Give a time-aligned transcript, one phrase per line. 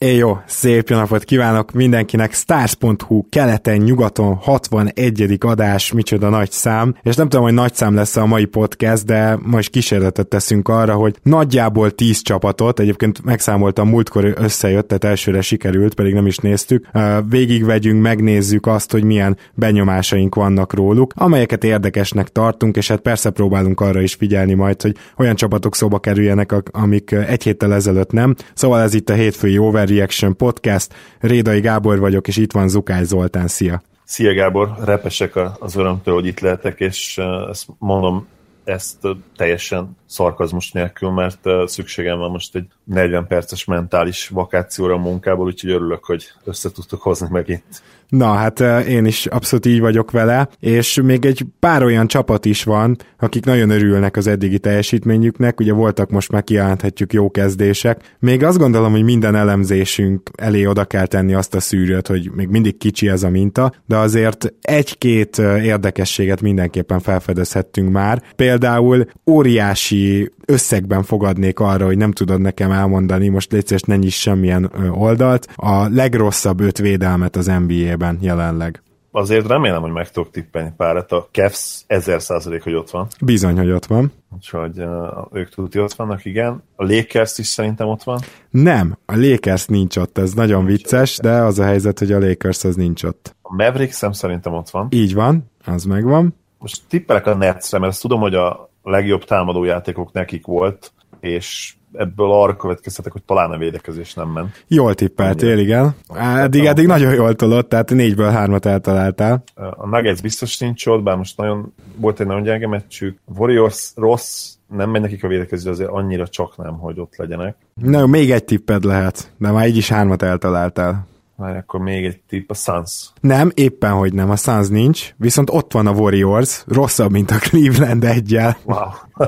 [0.00, 5.36] É jó, szép jó napot kívánok mindenkinek, stars.hu keleten, nyugaton, 61.
[5.40, 9.38] adás, micsoda nagy szám, és nem tudom, hogy nagy szám lesz a mai podcast, de
[9.42, 15.94] most kísérletet teszünk arra, hogy nagyjából 10 csapatot, egyébként megszámoltam, múltkor összejött, tehát elsőre sikerült,
[15.94, 16.88] pedig nem is néztük,
[17.28, 23.80] végigvegyünk, megnézzük azt, hogy milyen benyomásaink vannak róluk, amelyeket érdekesnek tartunk, és hát persze próbálunk
[23.80, 28.34] arra is figyelni majd, hogy olyan csapatok szóba kerüljenek, amik egy héttel ezelőtt nem.
[28.54, 30.94] Szóval ez itt a hétfői over Reaction Podcast.
[31.20, 33.46] Rédai Gábor vagyok, és itt van Zukály Zoltán.
[33.48, 33.82] Szia!
[34.04, 37.18] Szia Gábor, repesek az örömtől, hogy itt lehetek, és
[37.50, 38.26] ezt mondom,
[38.64, 38.96] ezt
[39.36, 45.70] teljesen szarkazmus nélkül, mert szükségem van most egy 40 perces mentális vakációra a munkából, úgyhogy
[45.70, 47.82] örülök, hogy össze tudtok hozni megint.
[48.08, 52.64] Na, hát én is abszolút így vagyok vele, és még egy pár olyan csapat is
[52.64, 58.16] van, akik nagyon örülnek az eddigi teljesítményüknek, ugye voltak most már kijelenthetjük jó kezdések.
[58.18, 62.48] Még azt gondolom, hogy minden elemzésünk elé oda kell tenni azt a szűrőt, hogy még
[62.48, 68.22] mindig kicsi ez a minta, de azért egy-két érdekességet mindenképpen felfedezhettünk már.
[68.36, 69.97] Például óriási
[70.46, 75.88] összegben fogadnék arra, hogy nem tudod nekem elmondani, most légy ne nyiss semmilyen oldalt, a
[75.88, 78.82] legrosszabb öt védelmet az NBA-ben jelenleg.
[79.10, 81.12] Azért remélem, hogy meg tudok tippelni párat.
[81.12, 83.06] A Cavs 1000 százalék, hogy ott van.
[83.20, 84.12] Bizony, hogy ott van.
[84.34, 84.86] Úgyhogy uh,
[85.32, 86.62] ők tudja ott vannak, igen.
[86.76, 88.20] A Lakers is szerintem ott van.
[88.50, 92.18] Nem, a Lakers nincs ott, ez nagyon nincs vicces, de az a helyzet, hogy a
[92.18, 93.36] Lakers az nincs ott.
[93.42, 94.86] A Mavericks szerintem ott van.
[94.90, 96.34] Így van, az megvan.
[96.58, 101.74] Most tippelek a Netsre, mert ezt tudom, hogy a legjobb támadó játékok nekik volt, és
[101.92, 104.64] ebből arra következtetek, hogy talán a védekezés nem ment.
[104.66, 105.94] Jól tippeltél, igen.
[106.14, 109.42] Eddig, eddig nagyon jól tolott, tehát négyből hármat eltaláltál.
[109.54, 113.18] A Nuggets biztos nincs ott, bár most nagyon, volt egy nagyon gyenge meccsük.
[113.36, 117.56] Warriors rossz, nem megy nekik a védekezés, azért annyira csak nem, hogy ott legyenek.
[117.74, 121.06] Na, még egy tipped lehet, de már így is hármat eltaláltál.
[121.38, 123.10] Már akkor még egy tipp, a Suns.
[123.20, 127.38] Nem, éppen, hogy nem, a Suns nincs, viszont ott van a Warriors, rosszabb, mint a
[127.38, 128.56] Cleveland egyel.
[128.64, 128.88] Wow.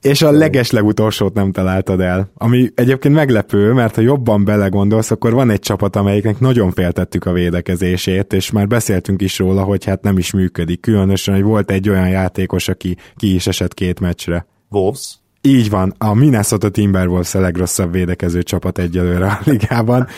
[0.00, 2.30] és a leges legutolsót nem találtad el.
[2.34, 7.32] Ami egyébként meglepő, mert ha jobban belegondolsz, akkor van egy csapat, amelyiknek nagyon féltettük a
[7.32, 10.80] védekezését, és már beszéltünk is róla, hogy hát nem is működik.
[10.80, 14.46] Különösen, hogy volt egy olyan játékos, aki ki is esett két meccsre.
[14.68, 15.18] Wolves?
[15.40, 20.08] Így van, a Minnesota Timberwolves a legrosszabb védekező csapat egyelőre a ligában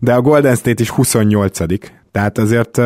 [0.00, 1.66] de a Golden State is 28
[2.10, 2.84] tehát azért uh,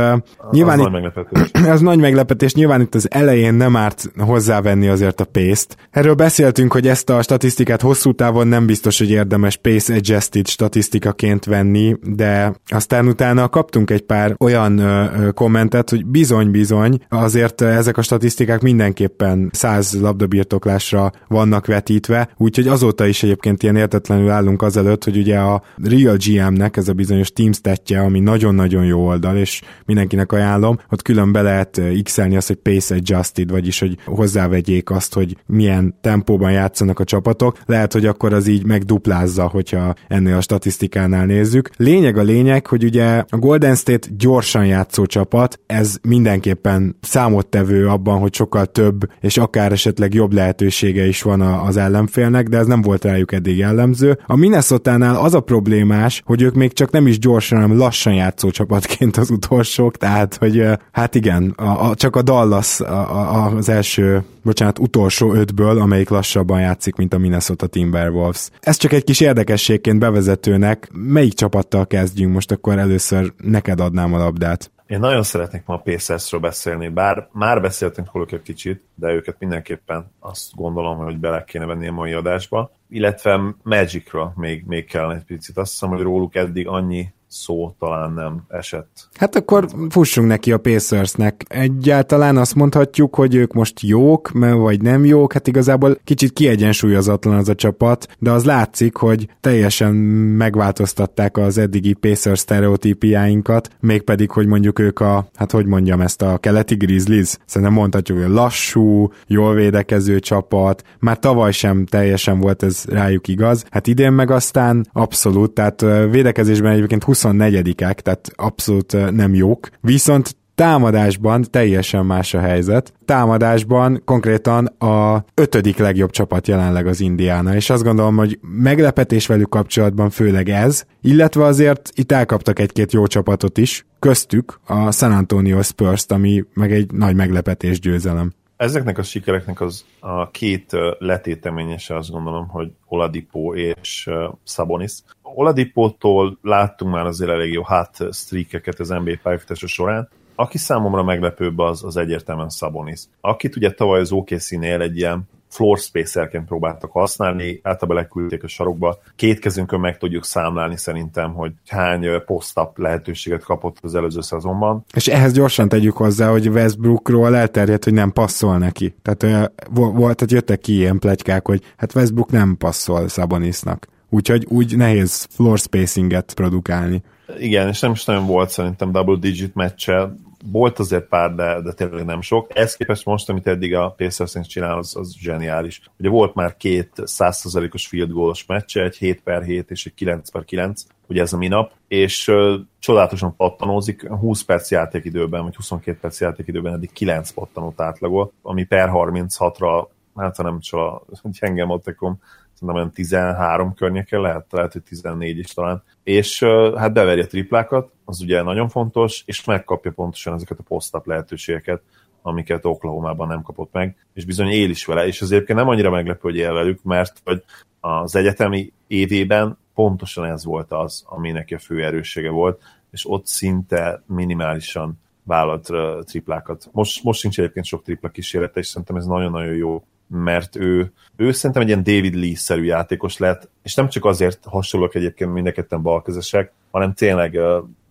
[0.50, 1.50] nyilván az itt, nagy meglepetés.
[1.74, 5.76] az nagy meglepetés, nyilván itt az elején nem árt hozzávenni azért a pace-t.
[5.90, 11.44] Erről beszéltünk, hogy ezt a statisztikát hosszú távon nem biztos, hogy érdemes pace adjusted statisztikaként
[11.44, 18.02] venni, de aztán utána kaptunk egy pár olyan uh, kommentet, hogy bizony-bizony, azért ezek a
[18.02, 25.16] statisztikák mindenképpen száz labdabirtoklásra vannak vetítve, úgyhogy azóta is egyébként ilyen értetlenül állunk azelőtt, hogy
[25.16, 27.50] ugye a Real GM-nek ez a bizonyos team
[27.88, 32.94] ami nagyon-nagyon jó oldal, és mindenkinek ajánlom, ott külön be lehet x azt, hogy pace
[32.94, 37.58] adjusted, vagyis hogy hozzávegyék azt, hogy milyen tempóban játszanak a csapatok.
[37.66, 41.70] Lehet, hogy akkor az így megduplázza, hogyha ennél a statisztikánál nézzük.
[41.76, 48.18] Lényeg a lényeg, hogy ugye a Golden State gyorsan játszó csapat, ez mindenképpen számottevő abban,
[48.18, 52.82] hogy sokkal több, és akár esetleg jobb lehetősége is van az ellenfélnek, de ez nem
[52.82, 54.18] volt rájuk eddig jellemző.
[54.26, 58.50] A Minnesota-nál az a problémás, hogy ők még csak nem is gyorsan, hanem lassan játszó
[58.50, 63.56] csapatként egyébként az utolsók, tehát, hogy hát igen, a, a, csak a Dallas a, a,
[63.56, 68.48] az első, bocsánat, utolsó ötből, amelyik lassabban játszik, mint a Minnesota Timberwolves.
[68.60, 70.88] Ez csak egy kis érdekességként bevezetőnek.
[70.92, 72.34] Melyik csapattal kezdjünk?
[72.34, 74.70] Most akkor először neked adnám a labdát.
[74.86, 79.36] Én nagyon szeretnék ma a Pacersről beszélni, bár már beszéltünk róluk egy kicsit, de őket
[79.38, 82.72] mindenképpen azt gondolom, hogy bele kéne venni a mai adásba.
[82.88, 85.56] Illetve Magicról még, még kellene egy picit.
[85.56, 89.08] Azt hiszem, hogy róluk eddig annyi szó talán nem esett.
[89.14, 91.44] Hát akkor fussunk neki a Pacersnek.
[91.48, 97.48] Egyáltalán azt mondhatjuk, hogy ők most jók, vagy nem jók, hát igazából kicsit kiegyensúlyozatlan az
[97.48, 104.78] a csapat, de az látszik, hogy teljesen megváltoztatták az eddigi Pacers sztereotípiáinkat, mégpedig, hogy mondjuk
[104.78, 110.18] ők a, hát hogy mondjam ezt, a keleti Grizzlies, szerintem mondhatjuk, hogy lassú, jól védekező
[110.18, 115.80] csapat, már tavaly sem teljesen volt ez rájuk igaz, hát idén meg aztán abszolút, tehát
[116.10, 122.92] védekezésben egyébként 24-ek, tehát abszolút nem jók, viszont támadásban teljesen más a helyzet.
[123.04, 129.48] Támadásban konkrétan a ötödik legjobb csapat jelenleg az Indiana, és azt gondolom, hogy meglepetés velük
[129.48, 135.62] kapcsolatban főleg ez, illetve azért itt elkaptak egy-két jó csapatot is, köztük a San Antonio
[135.62, 138.32] Spurs-t, ami meg egy nagy meglepetés győzelem.
[138.62, 144.10] Ezeknek a sikereknek az a két letéteményese azt gondolom, hogy Oladipo és
[144.44, 144.92] Sabonis.
[145.22, 151.58] Oladipótól láttunk már azért elég jó hát streakeket az NBA pályafutása során, aki számomra meglepőbb
[151.58, 153.00] az, az egyértelműen Sabonis.
[153.20, 158.98] Akit ugye tavaly az OKC-nél egy ilyen floor spacerként próbáltak használni, általában leküldték a sarokba.
[159.16, 164.84] Két kezünkön meg tudjuk számlálni szerintem, hogy hány post-up lehetőséget kapott az előző szezonban.
[164.94, 168.94] És ehhez gyorsan tegyük hozzá, hogy Westbrookról elterjedt, hogy nem passzol neki.
[169.02, 173.86] Tehát, volt, tehát jöttek ki ilyen plegykák, hogy hát Westbrook nem passzol Sabonisnak.
[174.10, 177.02] Úgyhogy úgy nehéz floor spacinget produkálni.
[177.38, 180.14] Igen, és nem is nagyon volt szerintem double digit meccse,
[180.50, 182.50] volt azért pár, de, de tényleg nem sok.
[182.54, 185.80] Ez képest most, amit eddig a Pacers csinál, az, az zseniális.
[185.98, 190.30] Ugye volt már két 100%-os field goal-os meccse, egy 7 per 7 és egy 9
[190.30, 195.98] per 9, ugye ez a minap, és uh, csodálatosan pattanózik, 20 perc játékidőben, vagy 22
[196.00, 199.86] perc játékidőben eddig 9 pattanót átlagol, ami per 36-ra,
[200.16, 201.04] hát nem csak
[201.40, 202.20] gyenge matekom,
[202.62, 205.82] szerintem olyan 13 környéken lehet, lehet, hogy 14 is talán.
[206.02, 206.44] És
[206.76, 211.82] hát beveri a triplákat, az ugye nagyon fontos, és megkapja pontosan ezeket a post lehetőségeket,
[212.22, 216.20] amiket Oklahoma-ban nem kapott meg, és bizony él is vele, és azért nem annyira meglepő,
[216.20, 217.44] hogy él velük, mert hogy
[217.80, 223.26] az egyetemi évében pontosan ez volt az, ami neki a fő erőssége volt, és ott
[223.26, 225.68] szinte minimálisan vállalt
[226.04, 226.68] triplákat.
[226.72, 231.32] Most, most sincs egyébként sok tripla kísérlete, és szerintem ez nagyon-nagyon jó mert ő, ő
[231.32, 236.52] szerintem egy ilyen David Lee-szerű játékos lett, és nem csak azért hasonlók egyébként mindketten balkezesek,
[236.70, 237.30] hanem tényleg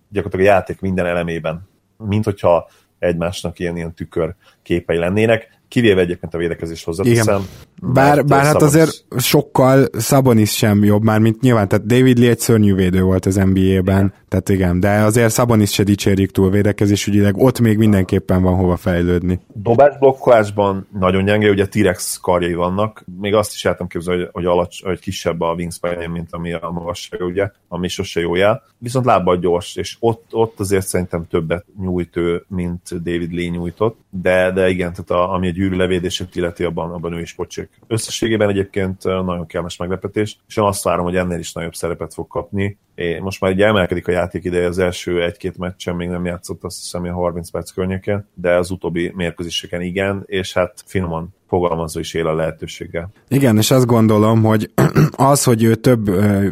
[0.10, 2.70] gyakorlatilag a játék minden elemében, mint hogyha
[3.00, 7.48] egymásnak ilyen, ilyen tükör képei lennének kivéve egyébként a védekezés hozzáteszem.
[7.82, 12.40] Bár, bár hát azért sokkal Szabonis sem jobb már, mint nyilván, tehát David Lee egy
[12.40, 17.38] szörnyű védő volt az NBA-ben, tehát igen, de azért Szabonis se dicsérik túl védekezés ügyileg,
[17.38, 19.40] ott még mindenképpen van hova fejlődni.
[19.54, 24.46] Dobás blokkolásban nagyon gyenge, ugye T-rex karjai vannak, még azt is látom képzelni, hogy, hogy,
[24.46, 28.64] alacs, hogy kisebb a wingspan mint ami a magasság, ugye, ami sose jó jel.
[28.78, 34.00] Viszont lábbal gyors, és ott, ott azért szerintem többet nyújt ő, mint David Lee nyújtott,
[34.14, 37.70] de, de igen, tehát a, ami egy levédését illeti, abban, abban ő is pocsik.
[37.88, 42.28] Összességében egyébként nagyon kellemes meglepetés, és én azt várom, hogy ennél is nagyobb szerepet fog
[42.28, 42.78] kapni.
[42.96, 46.64] É, most már egy emelkedik a játék ideje, az első egy-két meccsen még nem játszott,
[46.64, 52.00] azt hiszem, a 30 perc környéken, de az utóbbi mérkőzéseken igen, és hát finoman fogalmazó
[52.00, 53.12] is él a lehetőséggel.
[53.28, 54.72] Igen, és azt gondolom, hogy
[55.32, 56.10] az, hogy ő több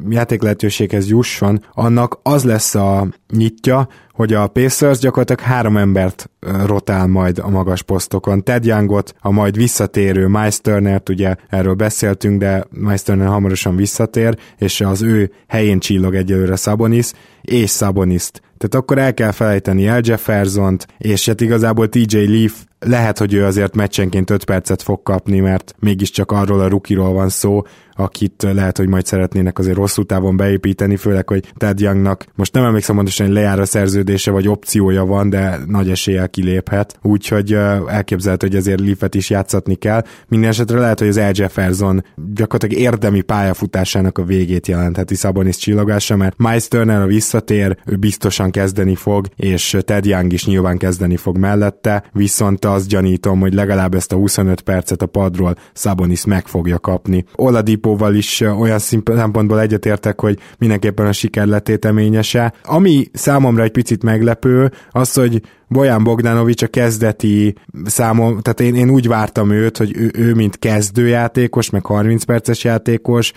[0.09, 6.29] játék lehetőséghez jusson, annak az lesz a nyitja, hogy a Pacers gyakorlatilag három embert
[6.65, 8.43] rotál majd a magas posztokon.
[8.43, 14.37] Ted Youngot, a majd visszatérő Miles Turner-t, ugye erről beszéltünk, de Miles Turner hamarosan visszatér,
[14.57, 17.11] és az ő helyén csillog egyelőre Sabonis,
[17.41, 18.41] és Saboniszt.
[18.57, 23.45] Tehát akkor el kell felejteni El Jeffersont, és hát igazából TJ Leaf lehet, hogy ő
[23.45, 27.63] azért meccsenként 5 percet fog kapni, mert mégiscsak arról a rukiról van szó,
[27.99, 32.63] akit lehet, hogy majd szeretnének azért hosszú távon beépíteni, főleg, hogy Ted Youngnak most nem
[32.63, 37.53] emlékszem pontosan, hogy lejár a szerződése, vagy opciója van, de nagy eséllyel kiléphet, úgyhogy
[37.87, 40.03] elképzelhető, hogy azért Leafet is játszatni kell.
[40.27, 42.03] Minden esetre lehet, hogy az El Jefferson
[42.33, 48.51] gyakorlatilag érdemi pályafutásának a végét jelentheti Szabonis csillagása, mert Miles Turner a visszatér, ő biztosan
[48.51, 53.95] kezdeni fog, és Ted Young is nyilván kezdeni fog mellette, viszont azt gyanítom, hogy legalább
[53.95, 57.25] ezt a 25 percet a padról Szabonis meg fogja kapni.
[57.35, 62.53] Oladipo Filipóval is olyan szempontból egyetértek, hogy mindenképpen a siker letéteményese.
[62.63, 68.89] Ami számomra egy picit meglepő, az, hogy Bojan Bogdanovics a kezdeti számom, tehát én, én
[68.89, 73.31] úgy vártam őt, hogy ő, ő mint kezdőjátékos, meg 30 perces játékos,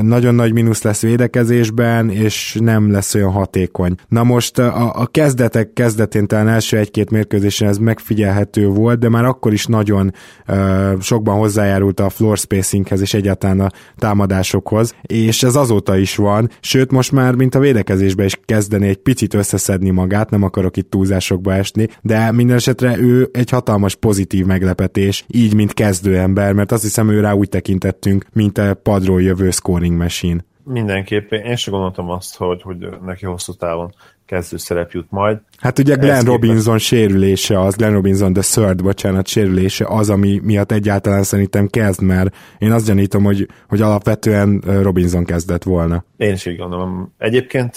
[0.00, 3.94] nagyon nagy mínusz lesz védekezésben, és nem lesz olyan hatékony.
[4.08, 9.24] Na most a, a kezdetek kezdetén talán első egy-két mérkőzésen ez megfigyelhető volt, de már
[9.24, 10.12] akkor is nagyon
[10.48, 16.50] uh, sokban hozzájárult a floor spacinghez, és egyáltalán a támadásokhoz, és ez azóta is van,
[16.60, 20.90] sőt most már, mint a védekezésbe is kezdeni egy picit összeszedni magát, nem akarok itt
[20.90, 26.82] túlzásokba esni, de minden esetre ő egy hatalmas pozitív meglepetés, így, mint kezdőember, mert azt
[26.82, 30.44] hiszem ő rá úgy tekintettünk, mint a padról jövő scoring machine.
[30.64, 31.40] Mindenképpen.
[31.40, 33.94] Én sem gondoltam azt, hogy, hogy neki hosszú távon
[34.26, 35.38] kezdő szerep jut majd.
[35.58, 36.84] Hát ugye Glenn Ez Robinson képest...
[36.84, 42.36] sérülése az, Glenn Robinson the third, bocsánat, sérülése az, ami miatt egyáltalán szerintem kezd, mert
[42.58, 46.04] én azt gyanítom, hogy, hogy alapvetően Robinson kezdett volna.
[46.16, 47.12] Én is így gondolom.
[47.18, 47.76] Egyébként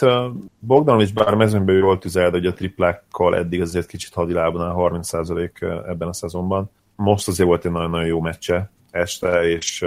[0.60, 6.08] Bogdanovics bár mezőnben jól tüzelt, hogy a triplákkal eddig azért kicsit hadilában a 30% ebben
[6.08, 6.70] a szezonban.
[6.96, 9.86] Most azért volt egy nagyon-nagyon jó meccse este, és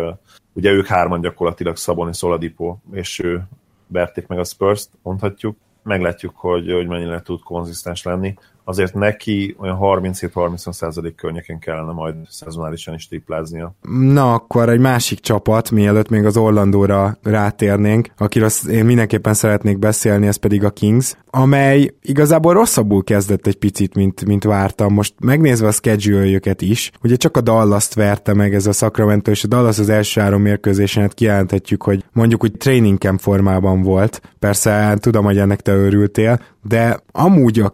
[0.52, 3.42] ugye ők hárman gyakorlatilag Szaboni, Szoladipo, és ő
[3.86, 8.34] verték meg a Spurs-t, mondhatjuk meglátjuk, hogy, hogy mennyire tud konzisztens lenni.
[8.64, 13.74] Azért neki olyan 37-30% környéken kellene majd szezonálisan is tripláznia.
[14.12, 20.26] Na, akkor egy másik csapat, mielőtt még az Orlandóra rátérnénk, akiről én mindenképpen szeretnék beszélni,
[20.26, 24.92] ez pedig a Kings, amely igazából rosszabbul kezdett egy picit, mint, mint vártam.
[24.92, 29.44] Most megnézve a schedule is, ugye csak a Dallas-t verte meg ez a Sacramento, és
[29.44, 34.20] a Dallas az első három mérkőzésen hát kijelenthetjük, hogy mondjuk úgy training camp formában volt.
[34.38, 37.68] Persze tudom, hogy ennek te örültél, de amúgy a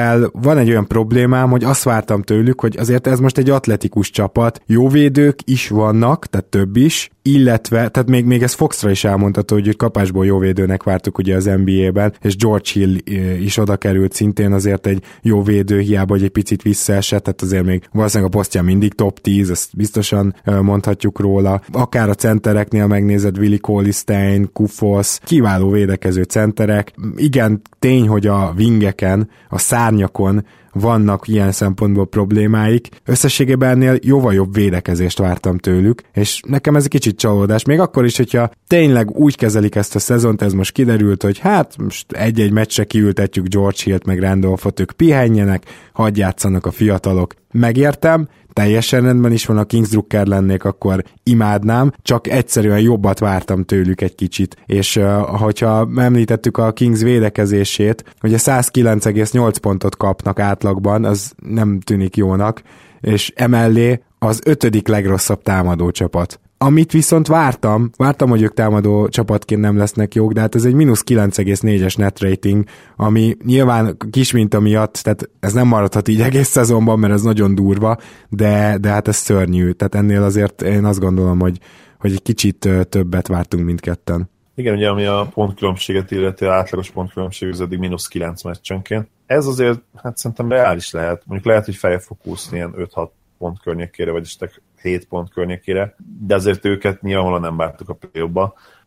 [0.00, 4.10] Kings-zel van egy olyan problémám, hogy azt vártam tőlük, hogy azért ez most egy atletikus
[4.10, 9.04] csapat, jó védők is vannak, tehát több is, illetve, tehát még, még ez Foxra is
[9.04, 13.76] elmondható, hogy kapásból jó védőnek vártuk ugye az NBA-ben, és George Hill eh, is oda
[13.76, 18.32] került szintén azért egy jó védő, hiába, hogy egy picit visszaesett, tehát azért még valószínűleg
[18.32, 21.60] a posztja mindig top 10, ezt biztosan eh, mondhatjuk róla.
[21.72, 26.92] Akár a centereknél megnézed Willi Colistein, Kufos, kiváló védekező centerek.
[27.16, 29.58] Igen, tény, hogy a vingeken, a
[29.90, 32.88] szárnyakon vannak ilyen szempontból problémáik.
[33.04, 37.64] Összességében ennél jóval jobb védekezést vártam tőlük, és nekem ez egy kicsit csalódás.
[37.64, 41.76] Még akkor is, hogyha tényleg úgy kezelik ezt a szezont, ez most kiderült, hogy hát
[41.76, 47.34] most egy-egy meccsre kiültetjük George Hill-t meg Randolphot, ők pihenjenek, hagyjátszanak a fiatalok.
[47.52, 53.64] Megértem, teljesen rendben is van, a Kings Drucker lennék, akkor imádnám, csak egyszerűen jobbat vártam
[53.64, 60.38] tőlük egy kicsit, és uh, hogyha említettük a Kings védekezését, hogy a 109,8 pontot kapnak
[60.38, 62.62] átlagban, az nem tűnik jónak,
[63.00, 66.40] és emellé az ötödik legrosszabb támadó csapat.
[66.64, 70.74] Amit viszont vártam, vártam, hogy ők támadó csapatként nem lesznek jók, de hát ez egy
[70.74, 72.64] mínusz 9,4-es net rating,
[72.96, 77.54] ami nyilván kis minta miatt, tehát ez nem maradhat így egész szezonban, mert ez nagyon
[77.54, 77.96] durva,
[78.28, 81.58] de, de hát ez szörnyű, tehát ennél azért én azt gondolom, hogy,
[81.98, 84.30] hogy egy kicsit többet vártunk mindketten.
[84.54, 89.08] Igen, ugye ami a pontkülönbséget illeti, átlagos pontkülönbség az eddig mínusz 9 meccsenként.
[89.26, 91.22] Ez azért, hát szerintem reális lehet.
[91.26, 95.94] Mondjuk lehet, hogy fel fog úszni ilyen 5-6 pont környékére, vagy esetleg 7 pont környékére,
[96.20, 98.30] de azért őket nyilvánvalóan nem vártuk a play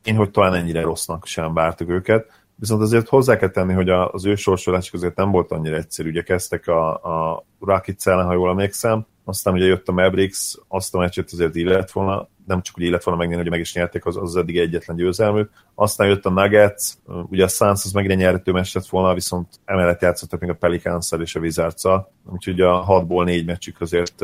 [0.03, 4.25] Én, hogy talán ennyire rossznak sem vártuk őket, viszont azért hozzá kell tenni, hogy az
[4.25, 6.09] ő sorsolásuk azért nem volt annyira egyszerű.
[6.09, 10.95] Ugye kezdtek a, a Rockets ellen, ha jól emlékszem, aztán ugye jött a Mavericks, azt
[10.95, 14.05] a meccset azért illet volna, nem csak úgy illet volna megnézni, hogy meg is nyerték
[14.05, 15.49] az, az eddig egyetlen győzelmük.
[15.75, 16.93] Aztán jött a Nuggets,
[17.29, 21.11] ugye a Suns az megint nyerhető meccs lett volna, viszont emellett játszottak még a pelicans
[21.19, 21.83] és a wizards
[22.25, 24.23] úgyhogy a 6-ból 4 meccsük azért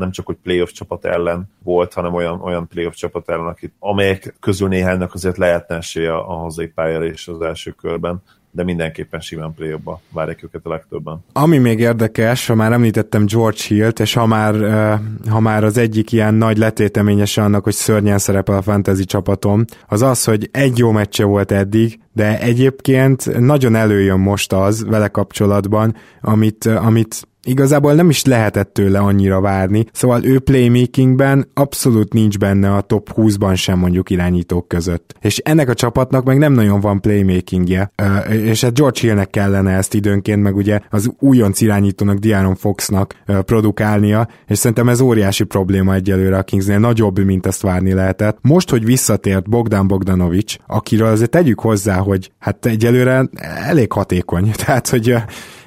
[0.00, 4.34] nem csak hogy playoff csapat ellen volt, hanem olyan, olyan playoff csapat ellen, akit, amelyek
[4.40, 9.54] közül néhánynak azért lehetne esélye a hazai pályára és az első körben de mindenképpen simán
[9.54, 9.76] play
[10.12, 11.24] várják őket a legtöbben.
[11.32, 14.54] Ami még érdekes, ha már említettem George Hill-t, és ha már,
[15.28, 20.02] ha már az egyik ilyen nagy letéteményes annak, hogy szörnyen szerepel a fantasy csapatom, az
[20.02, 25.96] az, hogy egy jó meccse volt eddig, de egyébként nagyon előjön most az vele kapcsolatban,
[26.20, 32.74] amit, amit igazából nem is lehetett tőle annyira várni, szóval ő playmakingben abszolút nincs benne
[32.74, 35.14] a top 20-ban sem mondjuk irányítók között.
[35.20, 37.92] És ennek a csapatnak meg nem nagyon van playmakingje,
[38.28, 44.28] és hát George Hillnek kellene ezt időnként, meg ugye az újonc irányítónak, Diaron Foxnak produkálnia,
[44.46, 48.38] és szerintem ez óriási probléma egyelőre a Kingsnél, nagyobb, mint ezt várni lehetett.
[48.40, 53.28] Most, hogy visszatért Bogdan Bogdanovics, akiről azért tegyük hozzá, hogy hát egyelőre
[53.66, 55.14] elég hatékony, tehát hogy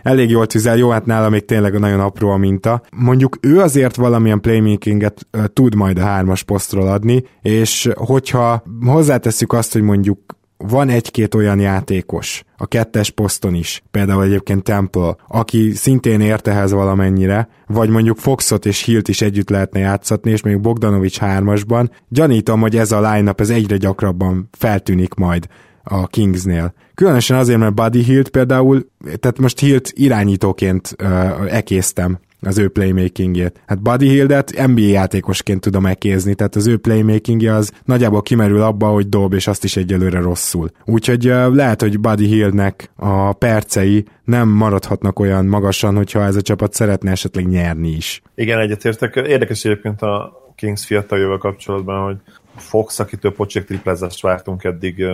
[0.04, 2.82] elég jól tüzel, jó, hát nála még tényleg nagyon apró a minta.
[2.96, 9.74] Mondjuk ő azért valamilyen playmakinget tud majd a hármas posztról adni, és hogyha hozzáteszük azt,
[9.74, 10.20] hogy mondjuk
[10.58, 16.72] van egy-két olyan játékos, a kettes poszton is, például egyébként Temple, aki szintén ért ehhez
[16.72, 22.62] valamennyire, vagy mondjuk Foxot és Hilt is együtt lehetne játszatni, és még Bogdanovics hármasban, gyanítom,
[22.62, 25.48] hogy ez a line-up ez egyre gyakrabban feltűnik majd
[25.84, 26.74] a Kingsnél.
[26.96, 28.88] Különösen azért, mert Buddy Hilt például,
[29.20, 33.62] tehát most Hilt irányítóként uh, ekésztem az ő playmakingét.
[33.66, 38.88] Hát Buddy Hildet NBA játékosként tudom elkézni, tehát az ő playmakingje az nagyjából kimerül abba,
[38.88, 40.70] hogy dob, és azt is egyelőre rosszul.
[40.86, 46.74] Úgyhogy lehet, hogy Buddy Hildnek a percei nem maradhatnak olyan magasan, hogyha ez a csapat
[46.74, 48.22] szeretne esetleg nyerni is.
[48.36, 49.16] Igen, egyetértek.
[49.16, 52.16] Érdekes egyébként a Kings fiataljóval kapcsolatban, hogy
[52.56, 55.06] Fox, akitől pocsék triplázást vártunk eddig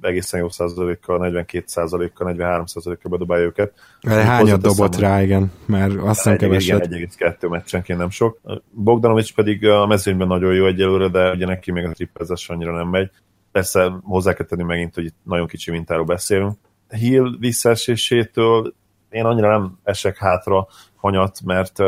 [0.00, 3.72] egészen jó százalékkal, 42 százalékkal, 43 százalékkal bedobálja őket.
[4.02, 6.86] Hányat dobott rá, igen, mert azt hiszem keveset.
[6.86, 8.40] Igen, 1,2 meccsenként nem sok.
[8.70, 12.88] Bogdanovics pedig a mezőnyben nagyon jó egyelőre, de ugye neki még a triplázás annyira nem
[12.88, 13.10] megy.
[13.52, 16.56] Persze hozzá kell tenni megint, hogy itt nagyon kicsi mintáról beszélünk.
[16.88, 18.74] Hill visszaesésétől
[19.10, 21.78] én annyira nem esek hátra hanyat, mert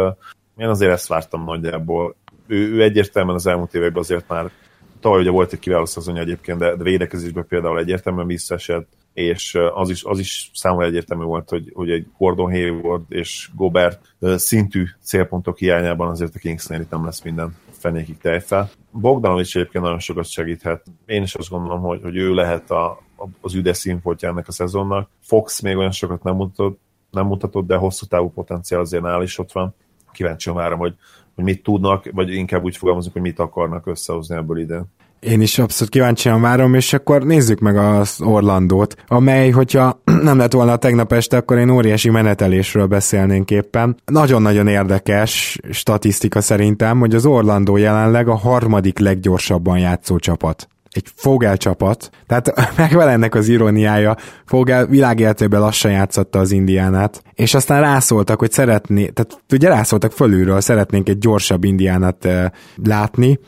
[0.56, 2.16] én azért ezt vártam nagyjából.
[2.46, 4.50] Ő, ő egyértelműen az elmúlt években azért már
[5.00, 9.90] tavaly ugye volt egy kiváló szezonja egyébként, de, de védekezésben például egyértelműen visszaesett, és az
[9.90, 15.58] is, az is számomra egyértelmű volt, hogy, hogy egy Gordon Hayward és Gobert szintű célpontok
[15.58, 18.70] hiányában azért a Kingsnél itt nem lesz minden fenékig tejfel.
[18.90, 20.84] Bogdanovics egyébként nagyon sokat segíthet.
[21.06, 23.02] Én is azt gondolom, hogy, hogy ő lehet a,
[23.40, 25.08] az üde színfoltja ennek a szezonnak.
[25.20, 26.80] Fox még olyan sokat nem mutatott,
[27.10, 29.74] nem mutatott, de hosszú távú potenciál azért nál is ott van.
[30.20, 30.94] Kíváncsi várom, hogy
[31.34, 34.82] hogy mit tudnak, vagy inkább úgy fogalmazunk, hogy mit akarnak összehozni ebből ide.
[35.20, 40.52] Én is abszolút kíváncsian várom, és akkor nézzük meg az Orlandót, amely, hogyha nem lett
[40.52, 43.96] volna tegnap este, akkor én óriási menetelésről beszélnénk éppen.
[44.04, 51.56] Nagyon-nagyon érdekes statisztika szerintem, hogy az Orlandó jelenleg a harmadik leggyorsabban játszó csapat egy Fogel
[51.56, 54.16] csapat, tehát megvan ennek az iróniája,
[54.46, 60.60] Fogel világéletében lassan játszotta az Indiánát, és aztán rászóltak, hogy szeretné, tehát ugye rászóltak fölülről,
[60.60, 62.44] szeretnénk egy gyorsabb Indiánát uh,
[62.84, 63.38] látni,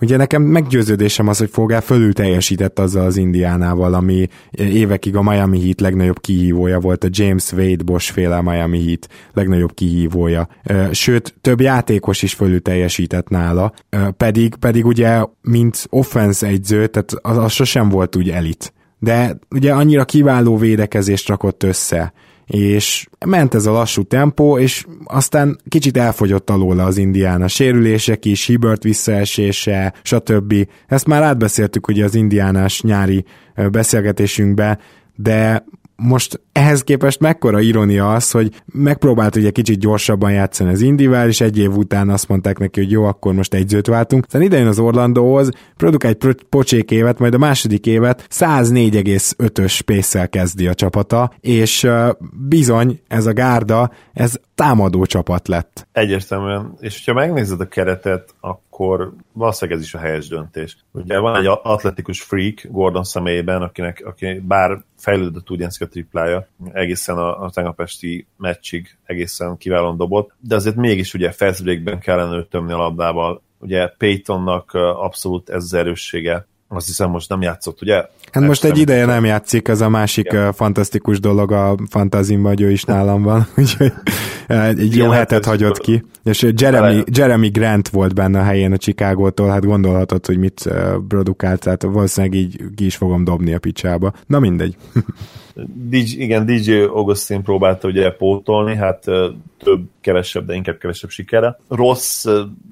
[0.00, 5.62] Ugye nekem meggyőződésem az, hogy Fogel fölül teljesített azzal az Indiánával, ami évekig a Miami
[5.62, 10.48] Heat legnagyobb kihívója volt, a James Wade Bosch féle Miami Heat legnagyobb kihívója.
[10.90, 13.72] Sőt, több játékos is fölül teljesített nála,
[14.16, 18.72] pedig, pedig ugye, mint offense egyző, tehát az, az sosem volt úgy elit.
[18.98, 22.12] De ugye annyira kiváló védekezést rakott össze,
[22.50, 28.24] és ment ez a lassú tempó, és aztán kicsit elfogyott alóla az indián a sérülések
[28.24, 30.54] is, Hibert visszaesése, stb.
[30.86, 33.24] Ezt már átbeszéltük ugye az indiánás nyári
[33.70, 34.78] beszélgetésünkbe,
[35.16, 35.64] de
[36.02, 41.40] most ehhez képest mekkora ironia az, hogy megpróbált ugye kicsit gyorsabban játszani az Indivel, és
[41.40, 44.24] egy év után azt mondták neki, hogy jó, akkor most egyzőt váltunk.
[44.24, 50.66] Aztán idejön az Orlandóhoz, produkál egy pocsék évet, majd a második évet 104,5-ös pésszel kezdi
[50.66, 51.86] a csapata, és
[52.48, 55.88] bizony ez a gárda, ez támadó csapat lett.
[55.92, 60.76] Egyértelműen, és ha megnézed a keretet, akkor valószínűleg ez is a helyes döntés.
[60.92, 67.16] Ugye van egy atletikus freak Gordon személyében, akinek, aki bár fejlődött úgy a triplája, egészen
[67.16, 72.50] a, a tegnap esti meccsig egészen kiválóan dobott, de azért mégis ugye fast kellene őt
[72.50, 73.42] tömni a labdával.
[73.58, 78.04] Ugye Paytonnak abszolút ez az erőssége, azt hiszem most nem játszott, ugye?
[78.32, 80.52] Hát most egy ideje nem játszik, ez a másik Igen.
[80.52, 83.92] fantasztikus dolog a fantazimban, hogy ő is nálam van, úgyhogy
[84.46, 86.04] egy jó hetet hagyott ki.
[86.24, 90.68] És Jeremy, Jeremy Grant volt benne a helyén a Chicagótól, hát gondolhatod, hogy mit
[91.08, 94.12] produkált, tehát valószínűleg így ki is fogom dobni a picsába.
[94.26, 94.76] Na mindegy.
[95.66, 99.04] DJ, igen, DJ Augustin próbálta ugye pótolni, hát
[99.58, 101.58] több, kevesebb, de inkább kevesebb sikere.
[101.68, 102.26] Rossz,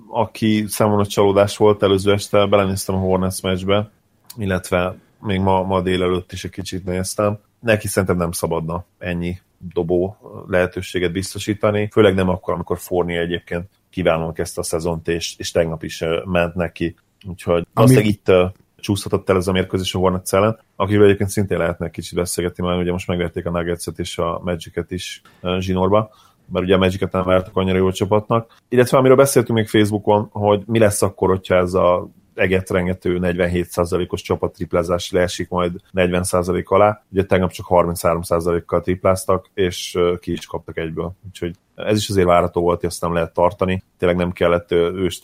[0.09, 3.91] aki számomra csalódás volt előző este, belenéztem a Hornets meccsbe,
[4.37, 7.39] illetve még ma, ma délelőtt is egy kicsit néztem.
[7.61, 9.39] Neki szerintem nem szabadna ennyi
[9.73, 10.17] dobó
[10.49, 15.83] lehetőséget biztosítani, főleg nem akkor, amikor Forni egyébként kiválóan kezdte a szezont, és, és tegnap
[15.83, 16.95] is ment neki.
[17.29, 17.97] Úgyhogy Ami...
[17.97, 18.33] azt itt
[18.81, 22.81] csúszhatott el ez a mérkőzés a Hornets ellen, akiről egyébként szintén lehetne kicsit beszélgetni, mert
[22.81, 25.23] ugye most megvették a Nuggets-et és a Magic-et is
[25.59, 26.11] zsinórba,
[26.53, 28.57] mert ugye a Magic-et nem vártak annyira jó csapatnak.
[28.69, 34.53] Illetve amiről beszéltünk még Facebookon, hogy mi lesz akkor, hogyha ez a egetrengető 47%-os csapat
[34.53, 37.03] triplázás leesik majd 40% alá.
[37.13, 41.13] Ugye tegnap csak 33%-kal tripláztak, és ki is kaptak egyből.
[41.27, 43.83] Úgyhogy ez is azért várható volt, hogy azt nem lehet tartani.
[43.99, 45.21] Tényleg nem kellett ős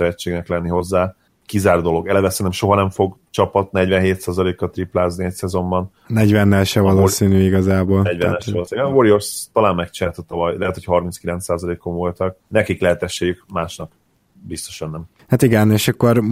[0.47, 1.15] lenni hozzá
[1.47, 2.09] kizár dolog.
[2.09, 5.91] Eleve szerintem soha nem fog csapat 47%-kal triplázni egy szezonban.
[6.09, 8.03] 40-nel se valószínű igazából.
[8.05, 8.83] 40-nel se valószínű.
[8.83, 12.37] A Warriors talán megcsinálta tavaly, lehet, hogy 39%-on voltak.
[12.49, 13.93] Nekik lehet esélyük, másnak
[14.47, 15.05] biztosan nem.
[15.29, 16.23] Hát igen, és akkor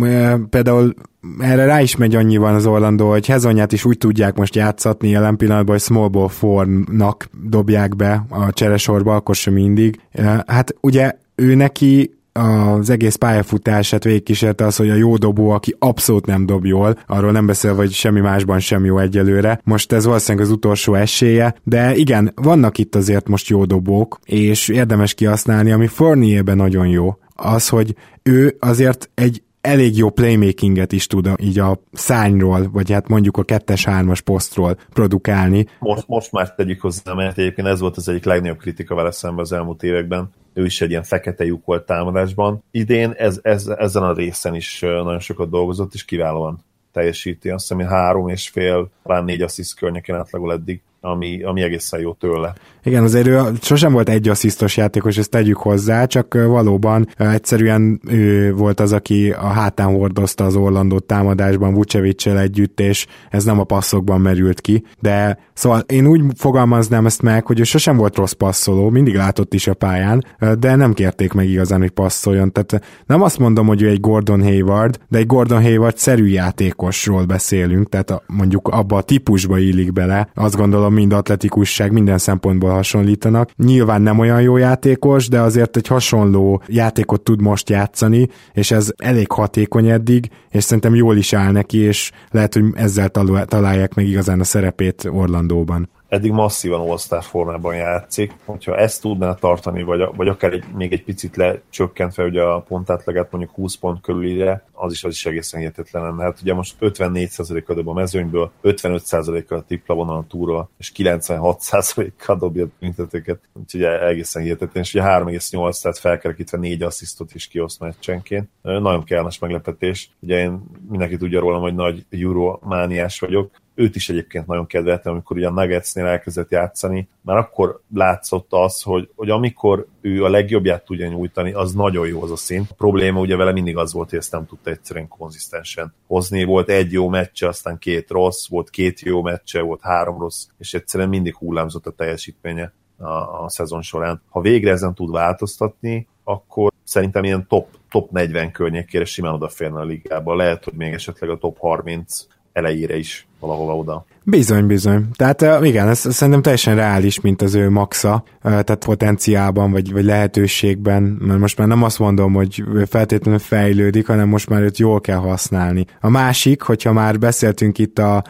[0.51, 0.94] például
[1.38, 5.09] erre rá is megy annyi van az Orlandó, hogy Hezonyát is úgy tudják most játszatni
[5.09, 10.01] jelen pillanatban, hogy small ball formnak dobják be a cseresorba, akkor sem mindig.
[10.46, 16.27] Hát ugye ő neki az egész pályafutását végigkísérte az, hogy a jó dobó, aki abszolút
[16.27, 19.61] nem dob jól, arról nem beszél, hogy semmi másban sem jó egyelőre.
[19.64, 24.68] Most ez valószínűleg az utolsó esélye, de igen, vannak itt azért most jó dobók, és
[24.68, 31.07] érdemes kihasználni, ami Fournierben nagyon jó, az, hogy ő azért egy elég jó playmakinget is
[31.07, 35.66] tud így a szányról, vagy hát mondjuk a kettes-hármas posztról produkálni.
[35.79, 39.44] Most, most már tegyük hozzá, mert egyébként ez volt az egyik legnagyobb kritika vele szemben
[39.44, 40.31] az elmúlt években.
[40.55, 42.62] Ő is egy ilyen fekete lyuk volt támadásban.
[42.70, 46.59] Idén ez, ez, ezen a részen is nagyon sokat dolgozott, és kiválóan
[46.92, 47.51] teljesíti.
[47.51, 52.01] Azt hiszem, hogy három és fél, talán négy assziszt környéken átlagol eddig ami, ami egészen
[52.01, 52.55] jó tőle.
[52.85, 58.53] Igen, azért ő sosem volt egy asszisztos játékos, ezt tegyük hozzá, csak valóban egyszerűen ő
[58.55, 63.64] volt az, aki a hátán hordozta az Orlandó támadásban vucevic együtt, és ez nem a
[63.64, 68.33] passzokban merült ki, de szóval én úgy fogalmaznám ezt meg, hogy ő sosem volt rossz
[68.33, 70.25] passzoló, mindig látott is a pályán,
[70.59, 72.53] de nem kérték meg igazán, hogy passzoljon.
[72.53, 77.25] Tehát nem azt mondom, hogy ő egy Gordon Hayward, de egy Gordon Hayward szerű játékosról
[77.25, 80.29] beszélünk, tehát a, mondjuk abba a típusba illik bele.
[80.35, 83.50] Azt gondolom, mind atletikusság, minden szempontból hasonlítanak.
[83.56, 88.90] Nyilván nem olyan jó játékos, de azért egy hasonló játékot tud most játszani, és ez
[88.96, 93.08] elég hatékony eddig, és szerintem jól is áll neki, és lehet, hogy ezzel
[93.44, 99.83] találják meg igazán a szerepét Orlandóban eddig masszívan all formában játszik, hogyha ezt tudná tartani,
[99.83, 104.64] vagy, vagy akár egy, még egy picit lecsökkentve ugye a pontátlegát mondjuk 20 pont körülire,
[104.72, 106.22] az is, az is egészen hihetetlen lenne.
[106.22, 112.64] Hát ugye most 54%-a dob a mezőnyből, 55%-a a tripla vonalon túlról, és 96%-a dobja
[112.64, 118.48] a büntetőket, úgyhogy egészen hihetetlen, és ugye 3,8, tehát felkerekítve 4 asszisztot is kioszt meccsenként.
[118.62, 120.11] Nagyon kellemes meglepetés.
[120.20, 125.37] Ugye én mindenki tudja rólam, hogy nagy euromániás vagyok, őt is egyébként nagyon kedveltem, amikor
[125.37, 130.85] ugye a Nuggetsnél elkezdett játszani, már akkor látszott az, hogy, hogy amikor ő a legjobbját
[130.85, 132.70] tudja nyújtani, az nagyon jó az a szint.
[132.70, 136.44] A probléma ugye vele mindig az volt, hogy ezt nem tudta egyszerűen konzisztensen hozni.
[136.44, 140.74] Volt egy jó meccse, aztán két rossz, volt két jó meccse, volt három rossz, és
[140.74, 144.22] egyszerűen mindig hullámzott a teljesítménye a, a szezon során.
[144.28, 149.85] Ha végre ezen tud változtatni, akkor szerintem ilyen top, top 40 környékére simán odaférne a
[149.85, 150.35] ligába.
[150.35, 154.05] Lehet, hogy még esetleg a top 30 elejére is valahova oda.
[154.25, 155.05] Bizony, bizony.
[155.17, 161.03] Tehát igen, ez szerintem teljesen reális, mint az ő maxa, tehát potenciában, vagy, vagy lehetőségben,
[161.03, 165.17] mert most már nem azt mondom, hogy feltétlenül fejlődik, hanem most már őt jól kell
[165.17, 165.87] használni.
[166.01, 168.25] A másik, hogyha már beszéltünk itt a, a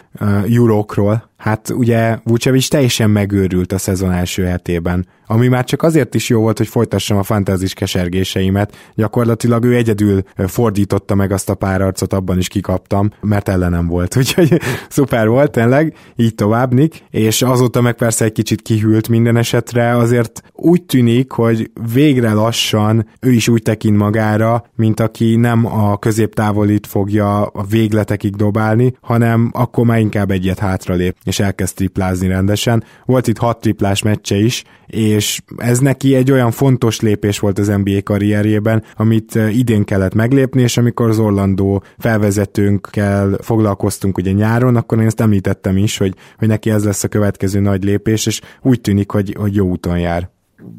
[0.52, 6.28] Eurókról, Hát ugye Vucevic teljesen megőrült a szezon első hetében, ami már csak azért is
[6.28, 8.76] jó volt, hogy folytassam a fantázis kesergéseimet.
[8.94, 14.16] Gyakorlatilag ő egyedül fordította meg azt a pár arcot, abban is kikaptam, mert ellenem volt.
[14.20, 17.02] Úgyhogy szuper volt, tényleg, így tovább, Nick.
[17.10, 23.06] És azóta meg persze egy kicsit kihűlt minden esetre, azért úgy tűnik, hogy végre lassan
[23.20, 29.50] ő is úgy tekint magára, mint aki nem a középtávolit fogja a végletekig dobálni, hanem
[29.52, 32.84] akkor már inkább egyet hátralép és elkezd triplázni rendesen.
[33.04, 37.66] Volt itt hat triplás meccse is, és ez neki egy olyan fontos lépés volt az
[37.66, 44.76] NBA karrierjében, amit eh, idén kellett meglépni, és amikor az Orlandó felvezetőnkkel foglalkoztunk ugye nyáron,
[44.76, 48.40] akkor én ezt említettem is, hogy, hogy neki ez lesz a következő nagy lépés, és
[48.62, 50.30] úgy tűnik, hogy, hogy jó úton jár.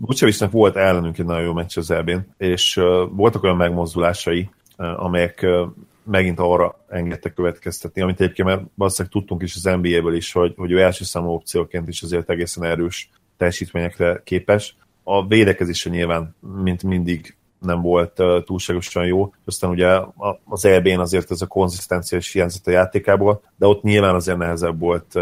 [0.02, 5.04] Vucevicnek volt ellenünk egy nagyon jó meccs az elbén, és uh, voltak olyan megmozdulásai, uh,
[5.04, 5.67] amelyek uh,
[6.04, 10.71] megint arra engedte következtetni, amit egyébként mert valószínűleg tudtunk is az NBA-ből is, hogy, hogy
[10.71, 14.76] ő első számú opcióként is azért egészen erős teljesítményekre képes.
[15.04, 20.00] A védekezése nyilván, mint mindig nem volt túlságosan jó, aztán ugye
[20.46, 24.80] az EB-n azért ez a konzisztencia is hiányzott a játékából, de ott nyilván azért nehezebb
[24.80, 25.15] volt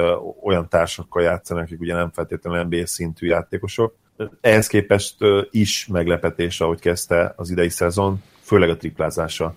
[0.44, 3.96] olyan társakkal játszani, akik ugye nem feltétlenül NBA szintű játékosok.
[4.42, 5.16] Ehhez képest
[5.52, 9.56] is meglepetés, ahogy kezdte az idei szezon, főleg a triplázása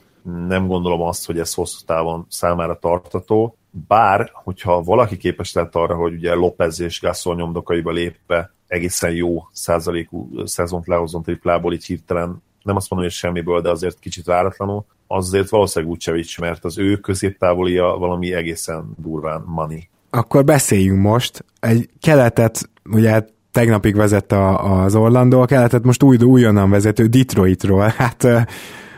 [0.49, 3.57] nem gondolom azt, hogy ez hosszú távon számára tartató,
[3.89, 9.49] bár, hogyha valaki képes lett arra, hogy ugye Lopez és Gasol nyomdokaiba lépve egészen jó
[9.53, 14.85] százalékú szezont lehozon triplából, így hirtelen nem azt mondom, hogy semmiből, de azért kicsit váratlanul,
[15.07, 19.89] az azért valószínűleg Vucevic, mert az ő középtávolia valami egészen durván money.
[20.11, 21.45] Akkor beszéljünk most.
[21.61, 27.93] Egy keletet, ugye tegnapig vezette az Orlando, a keletet most új, újonnan vezető Detroitról.
[27.97, 28.27] Hát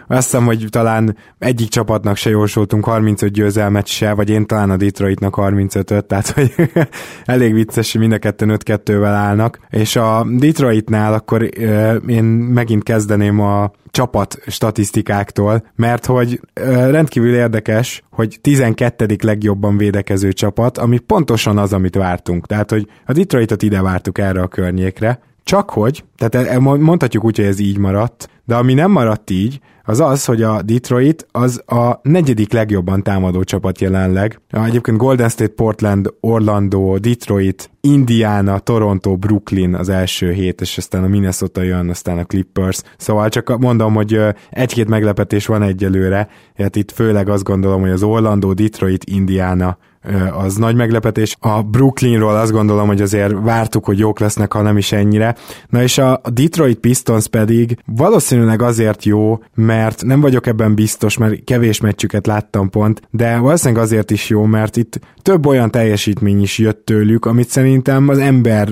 [0.09, 4.77] azt hiszem, hogy talán egyik csapatnak se jósoltunk 35 győzelmet se, vagy én talán a
[4.77, 6.55] Detroitnak 35-öt, tehát hogy
[7.25, 9.59] elég vicces, hogy mind a ketten 5-2-vel állnak.
[9.71, 11.49] És a Detroitnál akkor
[12.07, 16.41] én megint kezdeném a csapat statisztikáktól, mert hogy
[16.91, 19.17] rendkívül érdekes, hogy 12.
[19.23, 22.47] legjobban védekező csapat, ami pontosan az, amit vártunk.
[22.47, 27.37] Tehát, hogy a Detroitot ide vártuk erre a környékre, Csak hogy, tehát e, mondhatjuk úgy,
[27.37, 31.63] hogy ez így maradt, de ami nem maradt így, az az, hogy a Detroit az
[31.67, 34.41] a negyedik legjobban támadó csapat jelenleg.
[34.51, 41.09] Egyébként Golden State, Portland, Orlando, Detroit, Indiana, Toronto, Brooklyn az első hét, és aztán a
[41.09, 42.83] Minnesota jön, aztán a Clippers.
[42.97, 44.21] Szóval csak mondom, hogy
[44.51, 49.79] egy-két meglepetés van egyelőre, hát itt főleg azt gondolom, hogy az Orlando, Detroit, Indiana
[50.39, 51.37] az nagy meglepetés.
[51.41, 55.35] A Brooklynról azt gondolom, hogy azért vártuk, hogy jók lesznek, ha nem is ennyire.
[55.69, 61.45] Na és a Detroit Pistons pedig valószínűleg azért jó, mert nem vagyok ebben biztos, mert
[61.45, 66.59] kevés meccsüket láttam pont, de valószínűleg azért is jó, mert itt több olyan teljesítmény is
[66.59, 68.69] jött tőlük, amit szerintem az ember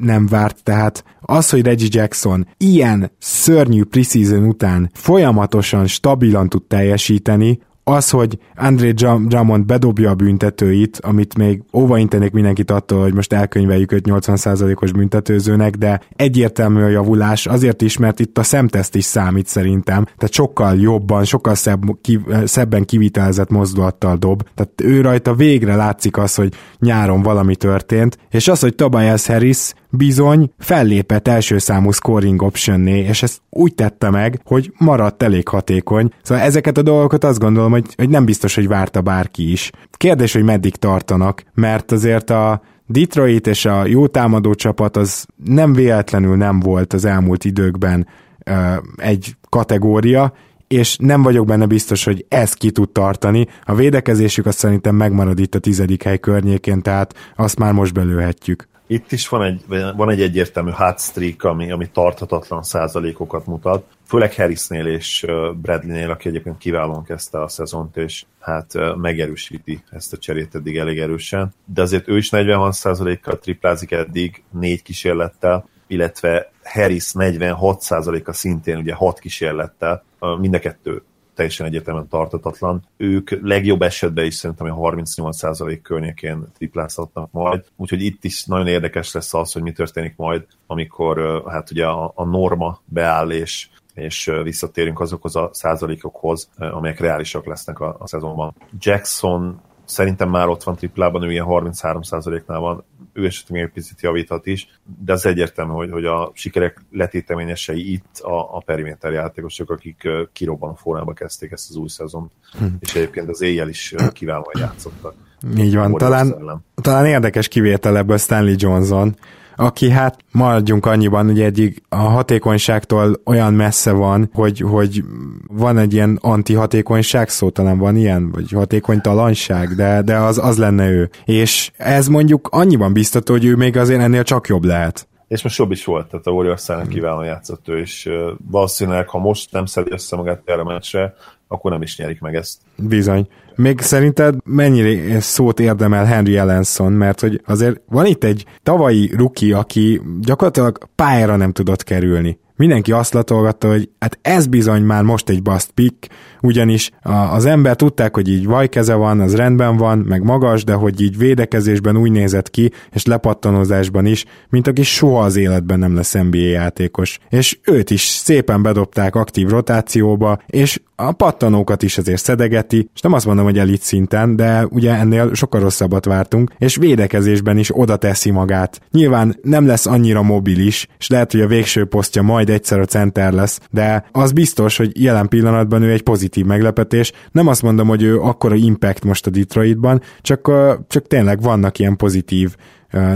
[0.00, 7.58] nem várt, tehát az, hogy Reggie Jackson ilyen szörnyű preseason után folyamatosan stabilan tud teljesíteni,
[7.88, 13.92] az, hogy André Drummond bedobja a büntetőit, amit még óvaintenék mindenkit attól, hogy most elkönyveljük
[13.92, 19.46] őt 80%-os büntetőzőnek, de egyértelmű a javulás, azért is, mert itt a szemteszt is számít
[19.46, 25.76] szerintem, tehát sokkal jobban, sokkal szebb, ki, szebben kivitelezett mozdulattal dob, tehát ő rajta végre
[25.76, 31.90] látszik az, hogy nyáron valami történt, és az, hogy Tobias Harris bizony fellépett első számú
[31.90, 36.10] scoring optionné, és ezt úgy tette meg, hogy maradt elég hatékony.
[36.22, 39.70] Szóval ezeket a dolgokat azt gondolom, hogy, hogy nem biztos, hogy várta bárki is.
[39.90, 45.72] Kérdés, hogy meddig tartanak, mert azért a Detroit és a jó támadó csapat az nem
[45.72, 48.06] véletlenül nem volt az elmúlt időkben
[48.50, 50.32] uh, egy kategória,
[50.68, 53.46] és nem vagyok benne biztos, hogy ez ki tud tartani.
[53.62, 58.68] A védekezésük azt szerintem megmarad itt a tizedik hely környékén, tehát azt már most belőhetjük.
[58.90, 59.64] Itt is van egy,
[59.96, 65.26] van egy egyértelmű hot streak, ami, ami tarthatatlan százalékokat mutat, főleg Harrisnél és
[65.60, 70.98] Bradleynél, aki egyébként kiválóan kezdte a szezont, és hát megerősíti ezt a cserét eddig elég
[70.98, 71.54] erősen.
[71.64, 79.18] De azért ő is 46%-kal triplázik eddig, négy kísérlettel, illetve Harris 46%-a szintén ugye hat
[79.18, 80.04] kísérlettel,
[80.38, 81.02] mind a kettő
[81.38, 82.82] teljesen egyetemen tartatatlan.
[82.96, 89.12] Ők legjobb esetben is szerintem a 38% környékén triplázhatnak majd, úgyhogy itt is nagyon érdekes
[89.12, 94.30] lesz az, hogy mi történik majd, amikor hát ugye a, a norma beáll és és
[94.42, 98.54] visszatérünk azokhoz a százalékokhoz, amelyek reálisak lesznek a, a szezonban.
[98.78, 102.84] Jackson szerintem már ott van triplában, ő ilyen 33%-nál van,
[103.18, 104.68] ő esetleg egy picit javíthat is,
[105.04, 110.74] de az egyértelmű, hogy, hogy a sikerek letéteményesei itt a, a periméter játékosok, akik kirobban
[110.74, 112.64] formába kezdték ezt az új szezon, hm.
[112.80, 115.14] és egyébként az éjjel is kiválóan játszottak.
[115.56, 119.16] Így van, talán, talán érdekes kivétel ebből Stanley Johnson,
[119.60, 125.04] aki hát maradjunk annyiban, hogy egyik a hatékonyságtól olyan messze van, hogy, hogy
[125.46, 130.90] van egy ilyen anti-hatékonyság szó, talán van ilyen, vagy hatékonytalanság, de, de az, az lenne
[130.90, 131.10] ő.
[131.24, 135.58] És ez mondjuk annyiban biztató, hogy ő még azért ennél csak jobb lehet és most
[135.58, 138.10] jobb is volt, tehát a Warriors ellen kiválóan játszott ő, és
[138.50, 141.14] valószínűleg, ha most nem szedi össze magát erre a meccsre,
[141.48, 142.60] akkor nem is nyerik meg ezt.
[142.76, 143.28] Bizony.
[143.60, 149.52] Még szerinted mennyire szót érdemel Henry Ellenson, mert hogy azért van itt egy tavalyi ruki,
[149.52, 155.28] aki gyakorlatilag pályára nem tudott kerülni mindenki azt latolgatta, hogy hát ez bizony már most
[155.28, 156.08] egy bust pick,
[156.40, 160.72] ugyanis a, az ember tudták, hogy így vajkeze van, az rendben van, meg magas, de
[160.72, 165.94] hogy így védekezésben úgy nézett ki, és lepattanozásban is, mint aki soha az életben nem
[165.94, 167.18] lesz NBA játékos.
[167.28, 173.12] És őt is szépen bedobták aktív rotációba, és a pattanókat is azért szedegeti, és nem
[173.12, 177.96] azt mondom, hogy elit szinten, de ugye ennél sokkal rosszabbat vártunk, és védekezésben is oda
[177.96, 178.80] teszi magát.
[178.90, 183.32] Nyilván nem lesz annyira mobilis, és lehet, hogy a végső posztja majd egyszer a center
[183.32, 187.12] lesz, de az biztos, hogy jelen pillanatban ő egy pozitív meglepetés.
[187.32, 190.50] Nem azt mondom, hogy ő akkora impact most a Detroitban, csak,
[190.88, 192.54] csak tényleg vannak ilyen pozitív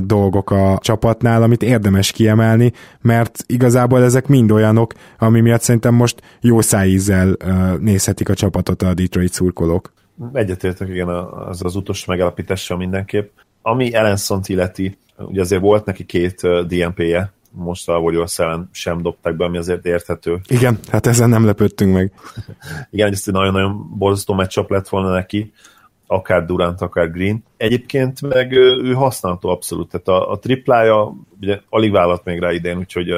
[0.05, 6.23] dolgok a csapatnál, amit érdemes kiemelni, mert igazából ezek mind olyanok, ami miatt szerintem most
[6.41, 7.37] jó szájízzel
[7.81, 9.93] nézhetik a csapatot a Detroit szurkolók.
[10.33, 13.31] Egyetértek, igen, az az utolsó megállapítással mindenképp.
[13.63, 19.37] Ami Ellenson illeti, ugye azért volt neki két DNP-je, most a Warriors ellen sem dobták
[19.37, 20.41] be, ami azért érthető.
[20.49, 22.13] Igen, hát ezen nem lepődtünk meg.
[22.91, 25.53] Igen, ezt egy nagyon-nagyon borzasztó meccsap lett volna neki,
[26.13, 27.45] akár Durant, akár Green.
[27.57, 32.79] Egyébként meg ő használható abszolút, tehát a, a triplája ugye alig vállalt még rá idén,
[32.79, 33.09] úgyhogy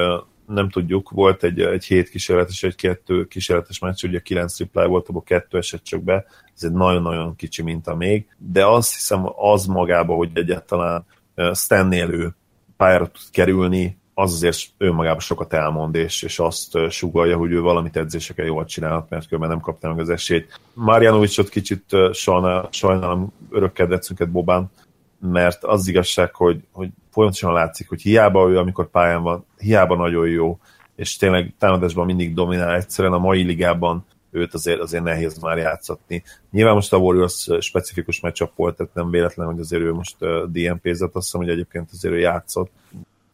[0.47, 5.09] nem tudjuk, volt egy, egy hét kísérletes, egy kettő kísérletes meccs, ugye kilenc triplája volt,
[5.09, 9.65] abból kettő esett csak be, ez egy nagyon-nagyon kicsi minta még, de azt hiszem az
[9.65, 11.05] magába, hogy egyáltalán
[11.53, 12.35] Stannél ő
[12.77, 17.97] pályára tud kerülni, az azért önmagában sokat elmond, és, és azt sugalja, hogy ő valamit
[17.97, 20.59] edzéseken jól csinálhat, mert különben nem kapta meg az esélyt.
[20.73, 24.71] Marjanovicsot kicsit sajnál, sajnálom örök kedvencünket Bobán,
[25.19, 30.27] mert az igazság, hogy, hogy folyamatosan látszik, hogy hiába ő, amikor pályán van, hiába nagyon
[30.27, 30.59] jó,
[30.95, 36.23] és tényleg támadásban mindig dominál, egyszerűen a mai ligában őt azért, azért nehéz már játszatni.
[36.51, 40.15] Nyilván most a Warriors specifikus meccsap volt, tehát nem véletlen, hogy azért ő most
[40.51, 42.71] DNP-zett, azt hiszem, hogy egyébként azért ő játszott.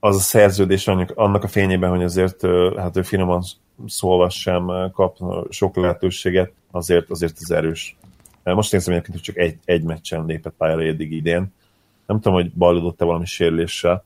[0.04, 2.42] Az a szerződés annak a fényében, hogy azért
[2.78, 3.44] hát ő finoman
[3.88, 5.18] szólva sem kap
[5.50, 7.98] sok lehetőséget, azért, azért az erős.
[8.44, 11.54] Most nézem egyébként, hogy csak egy, egy meccsen lépett pályára eddig idén.
[12.06, 14.04] Nem tudom, hogy bajlódott-e valami sérüléssel,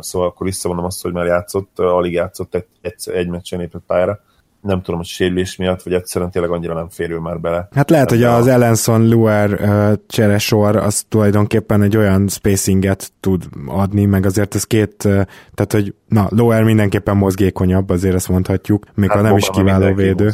[0.00, 4.20] szóval akkor visszavonom azt, hogy már játszott, alig játszott egy, egy, egy meccsen lépett pályára
[4.60, 7.68] nem tudom, hogy sérülés miatt, vagy egyszerűen tényleg annyira nem férül már bele.
[7.74, 14.04] Hát lehet, hogy az Ellenson Luer uh, cseresor az tulajdonképpen egy olyan spacinget tud adni,
[14.04, 15.12] meg azért ez két, uh,
[15.54, 19.94] tehát hogy na, Luer mindenképpen mozgékonyabb, azért ezt mondhatjuk, még hát ha nem is kiváló
[19.94, 20.32] védő.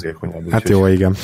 [0.51, 1.15] Hát jó, igen.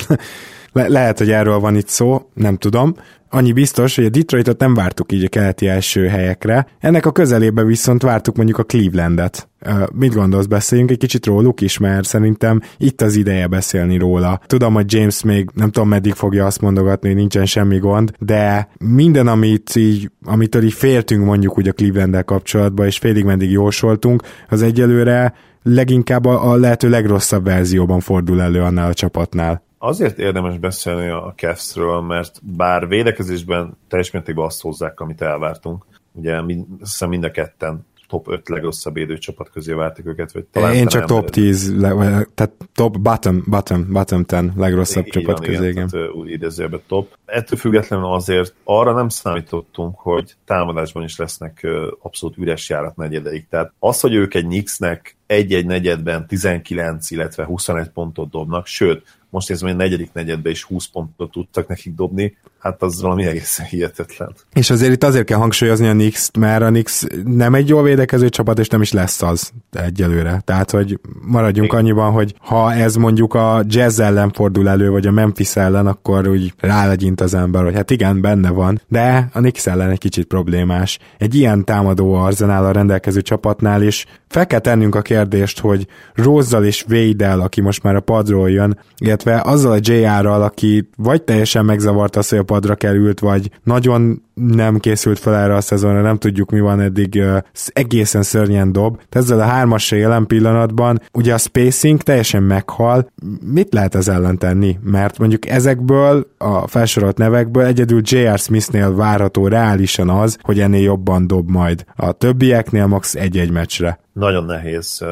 [0.73, 2.93] Le- lehet, hogy erről van itt szó, nem tudom.
[3.33, 7.63] Annyi biztos, hogy a Detroitot nem vártuk így a keleti első helyekre, ennek a közelébe
[7.63, 9.49] viszont vártuk mondjuk a Clevelandet.
[9.65, 14.39] Uh, mit gondolsz, beszéljünk egy kicsit róluk is, mert szerintem itt az ideje beszélni róla.
[14.45, 18.69] Tudom, hogy James még nem tudom meddig fogja azt mondogatni, hogy nincsen semmi gond, de
[18.79, 24.23] minden, amit így, amitől így féltünk mondjuk úgy a cleveland kapcsolatban, és félig meddig jósoltunk,
[24.49, 29.69] az egyelőre leginkább a, a lehető legrosszabb verzióban fordul elő annál a csapatnál.
[29.83, 35.85] Azért érdemes beszélni a Cavs-ről, mert bár védekezésben teljes mértékben azt hozzák, amit elvártunk.
[36.11, 40.31] Ugye mind, hiszem mind a ketten top 5 legrosszabb csapat közé vártak őket.
[40.31, 45.21] Vagy talán Én csak top 10, le, tehát top bottom, bottom, bottom 10 legrosszabb igen,
[45.21, 45.89] csapat közé, igen.
[45.93, 46.81] igen.
[46.87, 47.17] top.
[47.25, 51.67] Ettől függetlenül azért arra nem számítottunk, hogy támadásban is lesznek
[52.01, 53.47] abszolút üres járat negyedeik.
[53.49, 59.49] Tehát az, hogy ők egy Knicksnek egy-egy negyedben 19, illetve 21 pontot dobnak, sőt, most
[59.49, 63.65] nézem, hogy a negyedik negyedbe is 20 pontot tudtak nekik dobni, hát az valami egészen
[63.65, 64.35] hihetetlen.
[64.53, 68.29] És azért itt azért kell hangsúlyozni a Knicks, mert a Knicks nem egy jól védekező
[68.29, 70.41] csapat, és nem is lesz az egyelőre.
[70.45, 71.79] Tehát, hogy maradjunk Igen.
[71.79, 76.27] annyiban, hogy ha ez mondjuk a jazz ellen fordul elő, vagy a Memphis ellen, akkor
[76.27, 80.25] úgy rálegyint az ember, hogy hát igen, benne van, de a Knicks ellen egy kicsit
[80.25, 80.99] problémás.
[81.17, 86.83] Egy ilyen támadó a rendelkező csapatnál is fel kell tennünk a kérdést, hogy Rozzal és
[86.87, 88.79] Védel, aki most már a padról jön,
[89.25, 94.21] illetve azzal a JR-ral, aki vagy teljesen megzavarta azt, hogy a padra került, vagy nagyon
[94.33, 97.23] nem készült fel erre a szezonra, nem tudjuk mi van eddig,
[97.67, 98.99] egészen szörnyen dob.
[99.09, 103.11] Ezzel a hármassal jelen pillanatban, ugye a spacing teljesen meghal,
[103.45, 104.77] mit lehet ez ellen tenni?
[104.83, 108.39] Mert mondjuk ezekből, a felsorolt nevekből egyedül J.R.
[108.39, 111.85] Smithnél várható reálisan az, hogy ennél jobban dob majd.
[111.95, 113.15] A többieknél max.
[113.15, 113.99] egy-egy meccsre.
[114.13, 115.05] Nagyon nehéz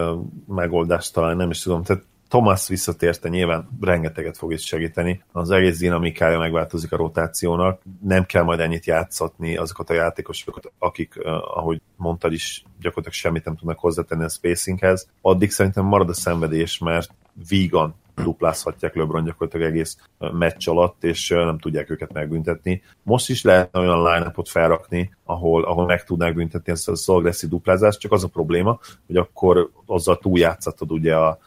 [0.48, 1.84] megoldást találni, nem is tudom.
[1.84, 5.24] Tehát Thomas visszatérte, nyilván rengeteget fog is segíteni.
[5.32, 7.82] Az egész dinamikája megváltozik a rotációnak.
[8.02, 11.20] Nem kell majd ennyit játszatni azokat a játékosokat, akik,
[11.56, 15.10] ahogy mondtad is, gyakorlatilag semmit nem tudnak hozzátenni a spacinghez.
[15.22, 17.14] Addig szerintem marad a szenvedés, mert
[17.50, 22.82] vígan duplázhatják LeBron gyakorlatilag egész meccs alatt, és nem tudják őket megbüntetni.
[23.04, 28.00] Most is lehet olyan line felrakni, ahol, ahol meg tudnák büntetni ezt az agresszív duplázást,
[28.00, 31.40] csak az a probléma, hogy akkor azzal túljátszatod ugye a,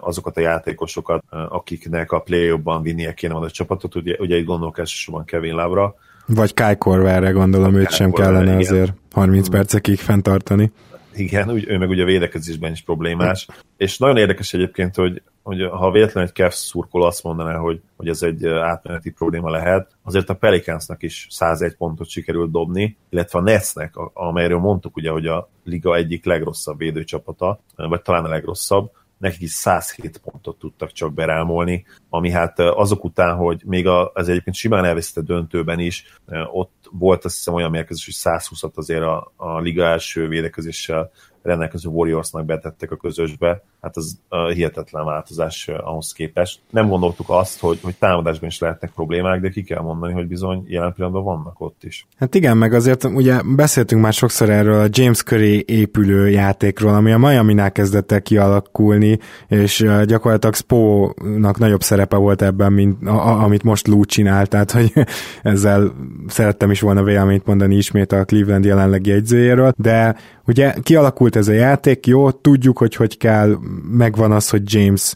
[0.00, 5.24] azokat a játékosokat, akiknek a play-ban vinnie kéne a csapatot, ugye, ugye itt gondolok elsősorban
[5.24, 5.94] Kevin Lavra.
[6.26, 8.58] Vagy Kai Korverre gondolom, Kai őt sem kellene igen.
[8.58, 10.72] azért 30 percekig fenntartani.
[11.14, 13.46] Igen, úgy, ő meg ugye a védekezésben is problémás.
[13.76, 18.08] És nagyon érdekes egyébként, hogy, hogy ha véletlenül egy Cavs szurkoló azt mondaná, hogy, hogy
[18.08, 23.42] ez egy átmeneti probléma lehet, azért a Pelicansnak is 101 pontot sikerült dobni, illetve a
[23.42, 29.40] Netsnek, amelyről mondtuk ugye, hogy a liga egyik legrosszabb védőcsapata, vagy talán a legrosszabb, nekik
[29.40, 34.84] is 107 pontot tudtak csak berámolni, ami hát azok után, hogy még az egyébként simán
[34.84, 36.18] elvesztett döntőben is,
[36.52, 41.10] ott volt azt hiszem olyan mérkőzés, hogy 120-at azért a, a liga első védekezéssel
[41.44, 44.18] rendelkező Warriorsnak betettek a közösbe, hát az
[44.52, 46.60] hihetetlen változás uh, ahhoz képest.
[46.70, 50.64] Nem gondoltuk azt, hogy, hogy támadásban is lehetnek problémák, de ki kell mondani, hogy bizony
[50.66, 52.06] jelen pillanatban vannak ott is.
[52.18, 57.12] Hát igen, meg azért ugye beszéltünk már sokszor erről a James Curry épülő játékról, ami
[57.12, 63.28] a Miami-nál kezdett el kialakulni, és uh, gyakorlatilag Spo-nak nagyobb szerepe volt ebben, mint a,
[63.28, 64.92] a, amit most Lou csinál, tehát hogy
[65.42, 65.92] ezzel
[66.26, 71.52] szerettem is volna véleményt mondani ismét a Cleveland jelenlegi jegyzőjéről, de ugye kialakult ez a
[71.52, 73.56] játék, jó, tudjuk, hogy hogy kell,
[73.90, 75.14] megvan az, hogy James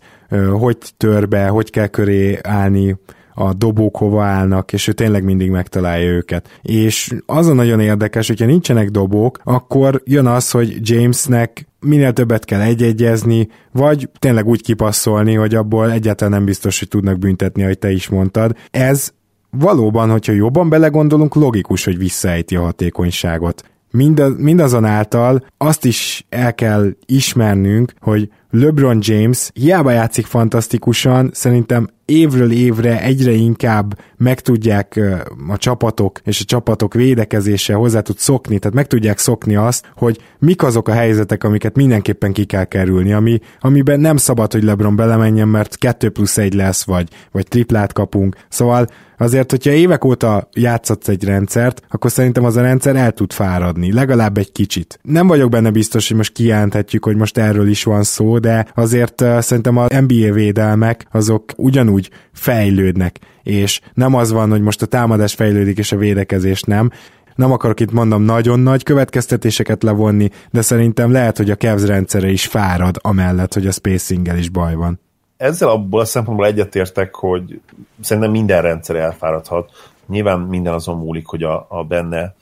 [0.58, 2.96] hogy tör be, hogy kell köré állni,
[3.40, 6.48] a dobók hova állnak, és ő tényleg mindig megtalálja őket.
[6.62, 12.44] És az a nagyon érdekes, hogyha nincsenek dobók, akkor jön az, hogy Jamesnek minél többet
[12.44, 17.78] kell egyegyezni, vagy tényleg úgy kipasszolni, hogy abból egyáltalán nem biztos, hogy tudnak büntetni, ahogy
[17.78, 18.56] te is mondtad.
[18.70, 19.12] Ez
[19.50, 23.64] valóban, hogyha jobban belegondolunk, logikus, hogy visszaejti a hatékonyságot.
[23.90, 32.52] Mindaz, mindazonáltal azt is el kell ismernünk, hogy LeBron James hiába játszik fantasztikusan, szerintem évről
[32.52, 35.00] évre egyre inkább meg tudják
[35.48, 40.18] a csapatok és a csapatok védekezése hozzá tud szokni, tehát meg tudják szokni azt, hogy
[40.38, 44.96] mik azok a helyzetek, amiket mindenképpen ki kell kerülni, ami, amiben nem szabad, hogy LeBron
[44.96, 48.36] belemenjen, mert 2 plusz 1 lesz, vagy, vagy triplát kapunk.
[48.48, 48.86] Szóval
[49.18, 53.92] azért, hogyha évek óta játszatsz egy rendszert, akkor szerintem az a rendszer el tud fáradni,
[53.92, 54.98] legalább egy kicsit.
[55.02, 59.24] Nem vagyok benne biztos, hogy most kijelenthetjük, hogy most erről is van szó, de azért
[59.38, 65.34] szerintem a NBA védelmek azok ugyanúgy fejlődnek, és nem az van, hogy most a támadás
[65.34, 66.90] fejlődik, és a védekezés nem,
[67.38, 72.28] nem akarok itt mondom nagyon nagy következtetéseket levonni, de szerintem lehet, hogy a Cavs rendszere
[72.28, 75.00] is fárad, amellett, hogy a spacinggel is baj van.
[75.36, 77.60] Ezzel abból a szempontból egyetértek, hogy
[78.00, 79.70] szerintem minden rendszer elfáradhat.
[80.06, 82.34] Nyilván minden azon múlik, hogy a, a benne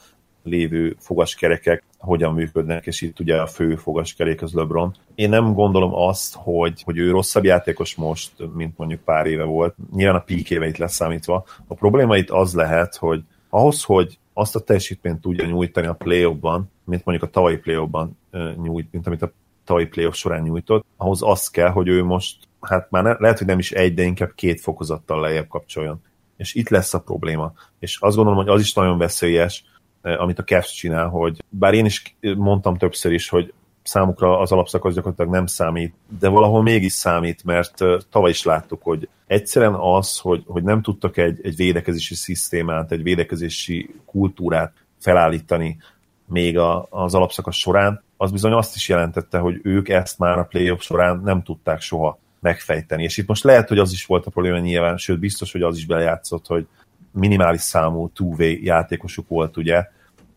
[0.43, 4.95] lévő fogaskerekek hogyan működnek, és itt ugye a fő fogaskerék az LeBron.
[5.15, 9.75] Én nem gondolom azt, hogy, hogy ő rosszabb játékos most, mint mondjuk pár éve volt.
[9.95, 11.45] Nyilván a peak éveit leszámítva.
[11.67, 16.27] A probléma itt az lehet, hogy ahhoz, hogy azt a teljesítményt tudja nyújtani a play
[16.27, 17.89] ban mint mondjuk a tavalyi play
[18.63, 19.33] nyújt, mint amit a
[19.65, 23.47] tavalyi play során nyújtott, ahhoz az kell, hogy ő most, hát már ne, lehet, hogy
[23.47, 26.03] nem is egy, de inkább két fokozattal lejjebb kapcsoljon.
[26.37, 27.53] És itt lesz a probléma.
[27.79, 29.65] És azt gondolom, hogy az is nagyon veszélyes,
[30.19, 33.53] amit a Cavs csinál, hogy bár én is mondtam többször is, hogy
[33.83, 39.09] számukra az alapszakasz gyakorlatilag nem számít, de valahol mégis számít, mert tavaly is láttuk, hogy
[39.27, 45.77] egyszerűen az, hogy, hogy nem tudtak egy, egy védekezési szisztémát, egy védekezési kultúrát felállítani
[46.27, 50.45] még a, az alapszakasz során, az bizony azt is jelentette, hogy ők ezt már a
[50.45, 53.03] playoff során nem tudták soha megfejteni.
[53.03, 55.77] És itt most lehet, hogy az is volt a probléma nyilván, sőt biztos, hogy az
[55.77, 56.67] is belejátszott, hogy
[57.17, 59.87] minimális számú two-way játékosuk volt, ugye,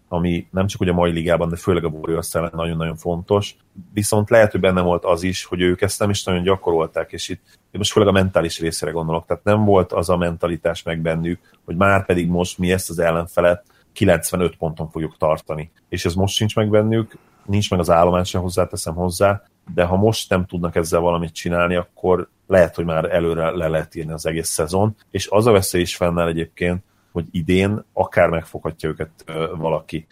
[0.07, 3.55] ami nem csak ugye a mai ligában, de főleg a Warriors ellen nagyon-nagyon fontos.
[3.93, 7.29] Viszont lehet, hogy benne volt az is, hogy ők ezt nem is nagyon gyakorolták, és
[7.29, 10.99] itt én most főleg a mentális részére gondolok, tehát nem volt az a mentalitás meg
[11.01, 13.63] bennük, hogy már pedig most mi ezt az ellenfelet
[13.93, 15.71] 95 ponton fogjuk tartani.
[15.89, 19.43] És ez most sincs meg bennük, nincs meg az állomás hozzáteszem hozzá,
[19.73, 23.95] de ha most nem tudnak ezzel valamit csinálni, akkor lehet, hogy már előre le lehet
[23.95, 28.89] írni az egész szezon, és az a veszély is fennáll egyébként, hogy idén akár megfoghatja
[28.89, 29.09] őket
[29.57, 30.07] valaki.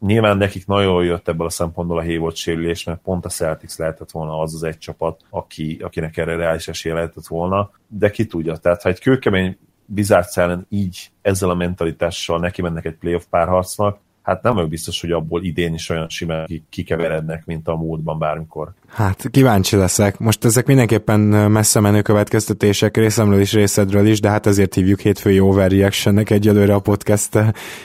[0.00, 4.10] Nyilván nekik nagyon jött ebből a szempontból a Hayward sérülés, mert pont a Celtics lehetett
[4.10, 8.56] volna az az egy csapat, aki, akinek erre reális esélye lehetett volna, de ki tudja.
[8.56, 13.98] Tehát ha egy kőkemény Bizárc ellen így ezzel a mentalitással neki mennek egy playoff párharcnak,
[14.24, 18.72] hát nem vagyok biztos, hogy abból idén is olyan simán kikeverednek, mint a múltban bármikor.
[18.88, 20.18] Hát kíváncsi leszek.
[20.18, 21.20] Most ezek mindenképpen
[21.50, 26.80] messze menő következtetések részemről is, részedről is, de hát ezért hívjuk hétfői overreactionnek egyelőre a
[26.80, 27.38] podcast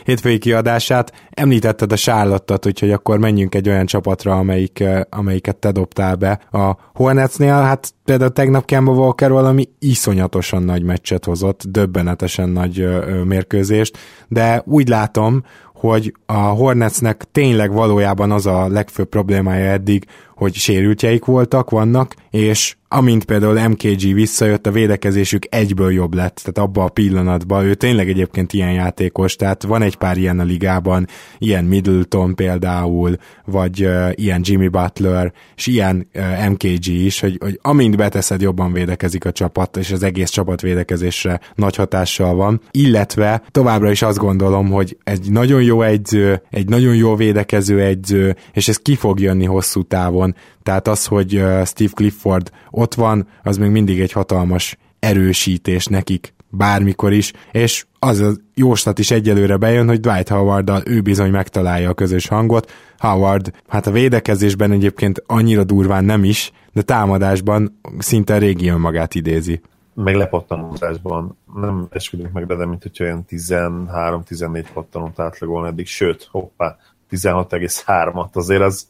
[0.04, 1.28] hétfői kiadását.
[1.30, 6.40] Említetted a sárlattat, úgyhogy akkor menjünk egy olyan csapatra, amelyik, amelyiket te dobtál be.
[6.52, 12.88] A Hornetsnél, hát például tegnap Kemba Walker valami iszonyatosan nagy meccset hozott, döbbenetesen nagy
[13.24, 15.44] mérkőzést, de úgy látom,
[15.80, 20.06] hogy a Hornetsnek tényleg valójában az a legfőbb problémája eddig,
[20.40, 26.70] hogy sérültjeik voltak, vannak, és amint például MKG visszajött, a védekezésük egyből jobb lett, tehát
[26.70, 31.08] abban a pillanatban, ő tényleg egyébként ilyen játékos, tehát van egy pár ilyen a ligában,
[31.38, 37.60] ilyen Middleton például, vagy uh, ilyen Jimmy Butler, és ilyen uh, MKG is, hogy, hogy
[37.62, 43.42] amint beteszed, jobban védekezik a csapat, és az egész csapat védekezésre nagy hatással van, illetve
[43.52, 48.68] továbbra is azt gondolom, hogy egy nagyon jó egyző, egy nagyon jó védekező egyző, és
[48.68, 50.29] ez ki fog jönni hosszú távon,
[50.64, 51.30] tehát az, hogy
[51.66, 58.20] Steve Clifford ott van, az még mindig egy hatalmas erősítés nekik bármikor is, és az
[58.20, 62.72] a jóslat is egyelőre bejön, hogy Dwight howard ő bizony megtalálja a közös hangot.
[62.98, 69.62] Howard, hát a védekezésben egyébként annyira durván nem is, de támadásban szinte régi önmagát idézi.
[69.94, 76.78] Meg lepattanózásban nem esküdünk meg, de mint hogyha olyan 13-14 pattanót átlagolna eddig, sőt, hoppá,
[77.12, 78.88] 16,3-at, azért az,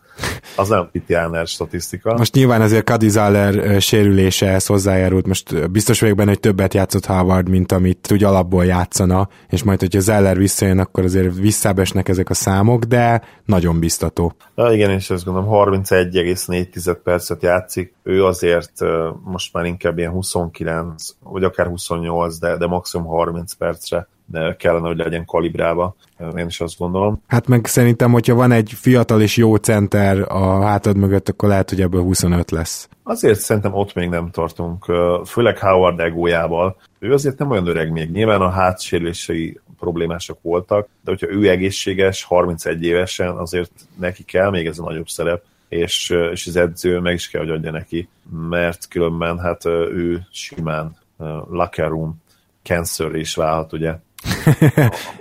[0.55, 2.17] az nem pitiáner statisztika.
[2.17, 7.49] Most nyilván azért Kadi Zaller sérülése hozzájárult, most biztos vagyok benne, hogy többet játszott Howard,
[7.49, 12.33] mint amit úgy alapból játszana, és majd, hogyha Zeller visszajön, akkor azért visszábesnek ezek a
[12.33, 14.33] számok, de nagyon biztató.
[14.55, 18.71] Ja, igen, és ezt gondolom 31,4 percet játszik, ő azért
[19.23, 24.07] most már inkább ilyen 29, vagy akár 28, de, de maximum 30 percre
[24.57, 25.95] kellene, hogy legyen kalibrálva.
[26.37, 27.21] Én is azt gondolom.
[27.27, 31.69] Hát meg szerintem, hogyha van egy fiatal és jó center a hátad mögött, akkor lehet,
[31.69, 32.89] hogy ebből 25 lesz.
[33.03, 34.85] Azért szerintem ott még nem tartunk,
[35.25, 36.77] főleg Howard egójával.
[36.99, 38.11] Ő azért nem olyan öreg még.
[38.11, 44.65] Nyilván a hátsérülései problémások voltak, de hogyha ő egészséges, 31 évesen, azért neki kell még
[44.65, 48.09] ez a nagyobb szerep, és, és az edző meg is kell, hogy adja neki,
[48.49, 50.97] mert különben hát ő simán
[51.49, 52.21] locker room
[52.63, 53.95] cancer is válhat, ugye.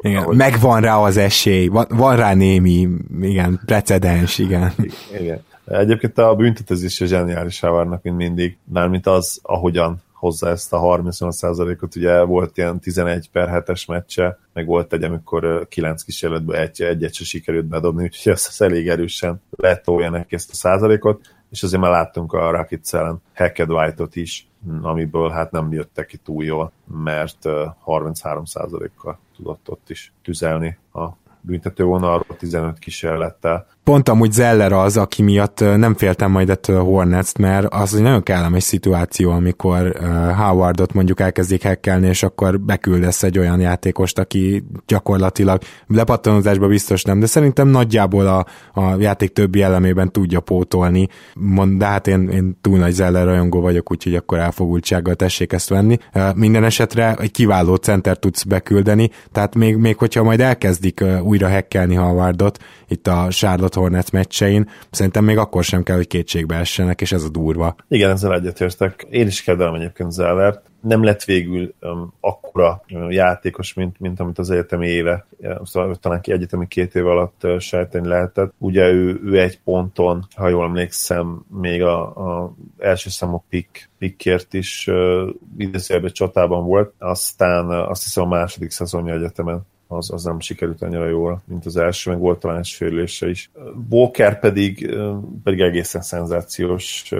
[0.01, 0.37] Igen, ahogy...
[0.37, 2.89] megvan rá az esély, van, van rá némi,
[3.21, 4.73] igen, precedens, igen.
[5.21, 5.41] igen.
[5.65, 11.97] Egyébként a büntetezés is zseniális várnak, mint mindig, mármint az, ahogyan hozza ezt a 38%-ot,
[11.97, 17.15] ugye volt ilyen 11 per 7-es meccse, meg volt egy, amikor 9 kísérletből egy, egyet
[17.15, 21.91] se sikerült bedobni, úgyhogy ezt elég erősen letolja neki ezt a százalékot, és azért már
[21.91, 24.49] láttunk a Rockets ellen Hacked White-ot is,
[24.83, 26.73] amiből hát nem jöttek ki túl jól,
[27.03, 27.39] mert
[27.87, 31.09] 33%-kal tudott ott is tüzelni a
[31.41, 33.67] büntetővonalról 15 kísérlettel.
[33.89, 38.03] Pont amúgy Zeller az, aki miatt nem féltem majd ettől a hornets mert az egy
[38.03, 39.93] nagyon kellemes szituáció, amikor
[40.37, 47.21] Howardot mondjuk elkezdik hekkelni, és akkor beküldesz egy olyan játékost, aki gyakorlatilag lepattanozásba biztos nem,
[47.21, 48.47] de szerintem nagyjából a,
[48.81, 51.09] a játék többi elemében tudja pótolni.
[51.35, 55.69] Mond, de hát én, én túl nagy Zeller rajongó vagyok, úgyhogy akkor elfogultsággal tessék ezt
[55.69, 55.99] venni.
[56.35, 61.95] Minden esetre egy kiváló center tudsz beküldeni, tehát még, még hogyha majd elkezdik újra hekkelni
[61.95, 62.59] Howardot
[62.89, 67.23] itt a Charlotte Hornets meccsein, szerintem még akkor sem kell, hogy kétségbe essenek, és ez
[67.23, 67.75] a durva.
[67.89, 69.07] Igen, ezzel egyetértek.
[69.11, 70.67] Én is kedvelem egyébként Zellert.
[70.81, 75.27] Nem lett végül um, akkora um, játékos, mint, mint amit az egyetemi éve,
[75.65, 78.53] szóval talán ki egyetemi két év alatt uh, sejteni lehetett.
[78.59, 84.55] Ugye ő, ő egy ponton, ha jól emlékszem, még a, a első számú pick, pickért
[84.55, 90.25] is uh, idézőjelben csatában volt, aztán uh, azt hiszem a második szezonja egyetemen az, az
[90.25, 93.51] nem sikerült annyira jól, mint az első, meg volt talán sérülése is.
[93.91, 94.97] Walker pedig,
[95.45, 97.13] pedig egészen szenzációs.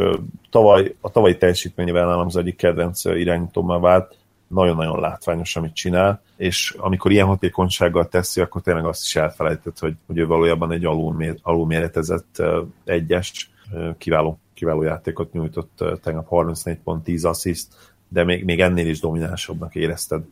[0.51, 4.17] Tavaly, a tavalyi teljesítményével nálam az egyik kedvenc irányítómmá vált,
[4.49, 9.95] nagyon-nagyon látványos, amit csinál, és amikor ilyen hatékonysággal teszi, akkor tényleg azt is elfelejtett, hogy,
[10.07, 12.43] hogy ő valójában egy alulmér, alulméretezett
[12.85, 13.51] egyes,
[13.99, 19.75] kiváló, kiváló játékot nyújtott tegnap 34 pont 10 assziszt, de még, még ennél is dominánsabbnak
[19.75, 20.23] érezted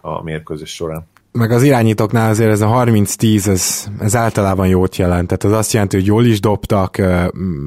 [0.00, 5.26] a mérkőzés során meg az irányítóknál azért ez a 30-10, ez, ez általában jót jelent.
[5.26, 6.96] Tehát az azt jelenti, hogy jól is dobtak,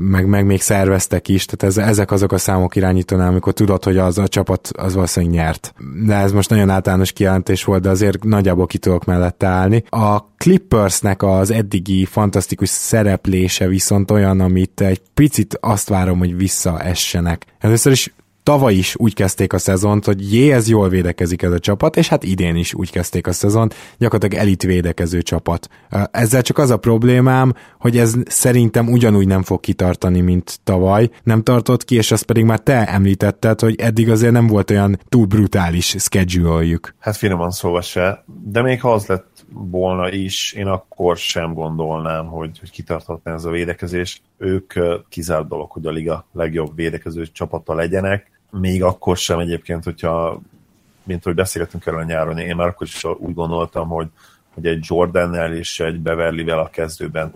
[0.09, 1.45] meg, meg még szerveztek is.
[1.45, 5.35] Tehát ez, ezek azok a számok irányítónál, amikor tudod, hogy az a csapat az valószínűleg
[5.35, 5.73] nyert.
[6.05, 9.83] De ez most nagyon általános kijelentés volt, de azért nagyjából ki tudok mellette állni.
[9.89, 17.45] A Clippersnek az eddigi fantasztikus szereplése viszont olyan, amit egy picit azt várom, hogy visszaessenek.
[17.59, 18.13] Először is
[18.45, 22.07] tavaly is úgy kezdték a szezont, hogy jé, ez jól védekezik ez a csapat, és
[22.07, 25.69] hát idén is úgy kezdték a szezont, gyakorlatilag elit védekező csapat.
[26.11, 31.09] Ezzel csak az a problémám, hogy ez szerintem ugyanúgy nem fog kitartani, mint tavaly.
[31.23, 34.99] Nem tartott ki, és azt pedig már te említetted, hogy eddig azért nem volt olyan
[35.09, 36.95] túl brutális schedule-jük.
[36.99, 42.25] Hát finoman szóval se, de még ha az lett volna is, én akkor sem gondolnám,
[42.25, 44.21] hogy, hogy kitarthatna ez a védekezés.
[44.37, 44.73] Ők
[45.09, 50.41] kizárt dolog, hogy a liga legjobb védekező csapata legyenek, még akkor sem egyébként, hogyha
[51.03, 54.07] mint hogy beszélgetünk erről a nyáron, én már akkor is úgy gondoltam, hogy,
[54.53, 57.33] hogy egy Jordannel és egy Beverlyvel a kezdőben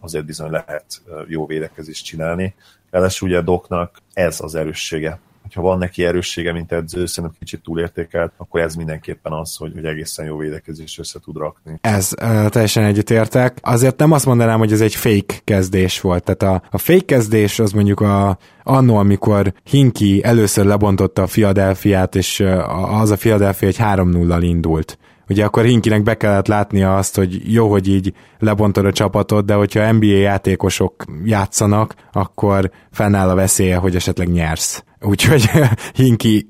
[0.00, 2.54] azért bizony lehet jó védekezést csinálni.
[2.90, 8.32] Ráadásul ugye Doknak ez az erőssége hogyha van neki erőssége, mint edző, szerintem kicsit túlértékelt,
[8.36, 11.78] akkor ez mindenképpen az, hogy, hogy egészen jó védekezés össze tud rakni.
[11.80, 12.08] Ez
[12.48, 13.58] teljesen egyetértek.
[13.62, 16.24] Azért nem azt mondanám, hogy ez egy fake kezdés volt.
[16.24, 22.14] Tehát a, a fake kezdés az mondjuk a, annó, amikor Hinki először lebontotta a Philadelphia-t,
[22.14, 22.44] és
[23.00, 27.70] az a Philadelphia egy 3-0-al indult ugye akkor Hinkinek be kellett látnia azt, hogy jó,
[27.70, 33.96] hogy így lebontod a csapatot, de hogyha NBA játékosok játszanak, akkor fennáll a veszélye, hogy
[33.96, 34.82] esetleg nyersz.
[35.00, 35.50] Úgyhogy
[35.94, 36.46] Hinki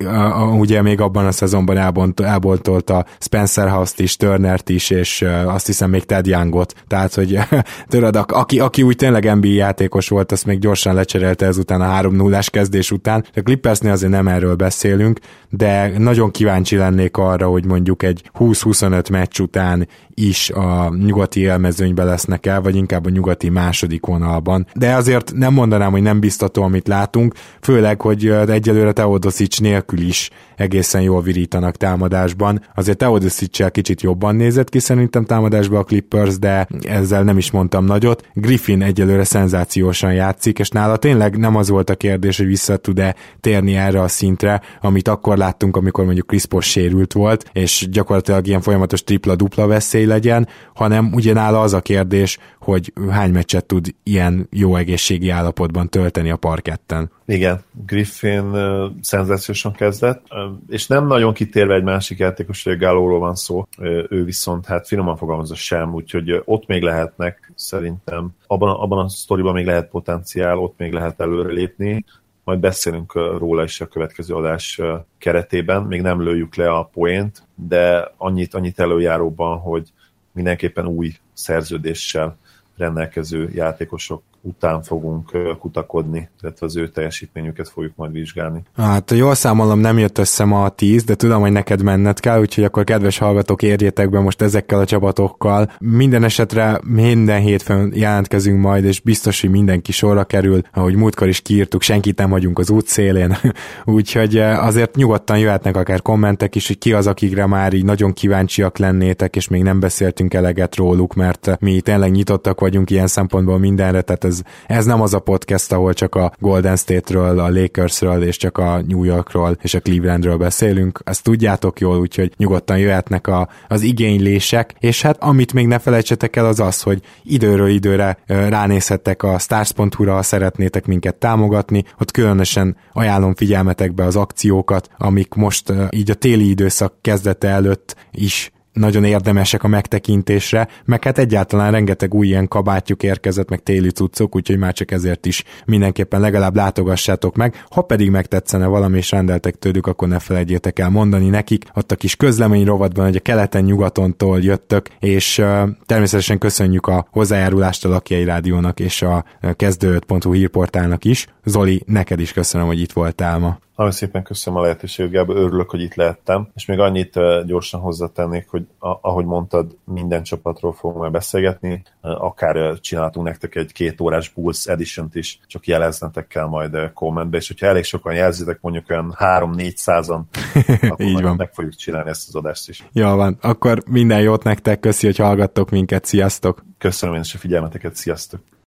[0.58, 5.90] ugye még abban a szezonban elbont, elboltolta Spencer House-t is, Turnert is, és azt hiszem
[5.90, 6.74] még Ted Youngot.
[6.86, 7.38] Tehát, hogy
[7.88, 12.14] tudod, aki, aki úgy tényleg NBA játékos volt, azt még gyorsan lecserélte ezután a 3
[12.14, 13.24] 0 kezdés után.
[13.34, 15.18] A Clippersnél azért nem erről beszélünk,
[15.50, 22.04] de nagyon kíváncsi lennék arra, hogy mondjuk egy 20-25 meccs után is a nyugati élmezőnybe
[22.04, 24.66] lesznek el, vagy inkább a nyugati második vonalban.
[24.74, 30.30] De azért nem mondanám, hogy nem biztató, amit látunk, főleg, hogy egyelőre Teodosic nélkül is
[30.58, 32.62] egészen jól virítanak támadásban.
[32.74, 37.84] Azért teodosic kicsit jobban nézett ki szerintem támadásban a Clippers, de ezzel nem is mondtam
[37.84, 38.26] nagyot.
[38.32, 43.14] Griffin egyelőre szenzációsan játszik, és nála tényleg nem az volt a kérdés, hogy vissza tud-e
[43.40, 48.46] térni erre a szintre, amit akkor láttunk, amikor mondjuk Chris Paul sérült volt, és gyakorlatilag
[48.46, 53.94] ilyen folyamatos tripla-dupla veszély legyen, hanem ugye nála az a kérdés, hogy hány meccset tud
[54.02, 57.10] ilyen jó egészségi állapotban tölteni a parketten.
[57.26, 60.22] Igen, Griffin uh, szenzációsan kezdett,
[60.68, 63.66] és nem nagyon kitérve egy másik játékos, hogy Gálóról van szó,
[64.08, 69.54] ő viszont hát finoman fogalmazza sem, úgyhogy ott még lehetnek szerintem, abban abban a sztoriban
[69.54, 72.04] még lehet potenciál, ott még lehet előrelépni,
[72.44, 74.80] majd beszélünk róla is a következő adás
[75.18, 79.92] keretében, még nem lőjük le a poént, de annyit, annyit előjáróban, hogy
[80.32, 82.36] mindenképpen új szerződéssel
[82.76, 88.62] rendelkező játékosok után fogunk kutakodni, illetve az ő teljesítményüket fogjuk majd vizsgálni.
[88.76, 92.40] Hát jól számolom, nem jött össze ma a tíz, de tudom, hogy neked menned kell,
[92.40, 95.72] úgyhogy akkor kedves hallgatók, érjétek be most ezekkel a csapatokkal.
[95.78, 101.40] Minden esetre minden hétfőn jelentkezünk majd, és biztos, hogy mindenki sorra kerül, ahogy múltkor is
[101.40, 103.36] kiírtuk, senkit nem hagyunk az útszélén,
[103.84, 108.78] úgyhogy azért nyugodtan jöhetnek akár kommentek is, hogy ki az, akikre már így nagyon kíváncsiak
[108.78, 114.00] lennétek, és még nem beszéltünk eleget róluk, mert mi tényleg nyitottak vagyunk ilyen szempontból mindenre,
[114.00, 118.36] tehát ez, ez nem az a podcast, ahol csak a Golden State-ről, a Lakersről és
[118.36, 121.00] csak a New Yorkról és a Clevelandről beszélünk.
[121.04, 126.36] Ezt tudjátok jól, úgyhogy nyugodtan jöhetnek a, az igénylések, és hát amit még ne felejtsetek
[126.36, 132.76] el az az, hogy időről időre ránézhettek a stars.hu-ra, ha szeretnétek minket támogatni, ott különösen
[132.92, 139.62] ajánlom figyelmetekbe az akciókat, amik most így a téli időszak kezdete előtt is nagyon érdemesek
[139.62, 144.72] a megtekintésre, meg hát egyáltalán rengeteg új ilyen kabátjuk érkezett, meg téli cuccok, úgyhogy már
[144.72, 147.64] csak ezért is mindenképpen legalább látogassátok meg.
[147.70, 151.64] Ha pedig megtetszene valami és rendeltek tőlük, akkor ne felejtjétek el mondani nekik.
[151.74, 157.84] Ott a kis közlemény rovatban, hogy a keleten-nyugatontól jöttök, és uh, természetesen köszönjük a hozzájárulást
[157.84, 159.24] a Lakiai Rádiónak és a
[159.56, 161.26] kezdő.hu hírportálnak is.
[161.44, 163.58] Zoli, neked is köszönöm, hogy itt voltál ma.
[163.78, 168.48] Nagyon szépen köszönöm a lehetőséget, Gábor, örülök, hogy itt lehettem, és még annyit gyorsan hozzátennék,
[168.48, 174.66] hogy ahogy mondtad, minden csapatról fogunk majd beszélgetni, akár csináltunk nektek egy két órás Bulls
[174.66, 179.74] edition is, csak jeleznetek kell majd kommentbe, és hogyha elég sokan jelzitek, mondjuk olyan 3-4
[179.74, 180.28] százan,
[180.82, 181.36] akkor Így van.
[181.36, 182.84] meg fogjuk csinálni ezt az adást is.
[182.92, 186.64] Jó van, akkor minden jót nektek, köszi, hogy hallgattok minket, sziasztok!
[186.78, 188.40] Köszönöm én is a figyelmeteket, sziasztok!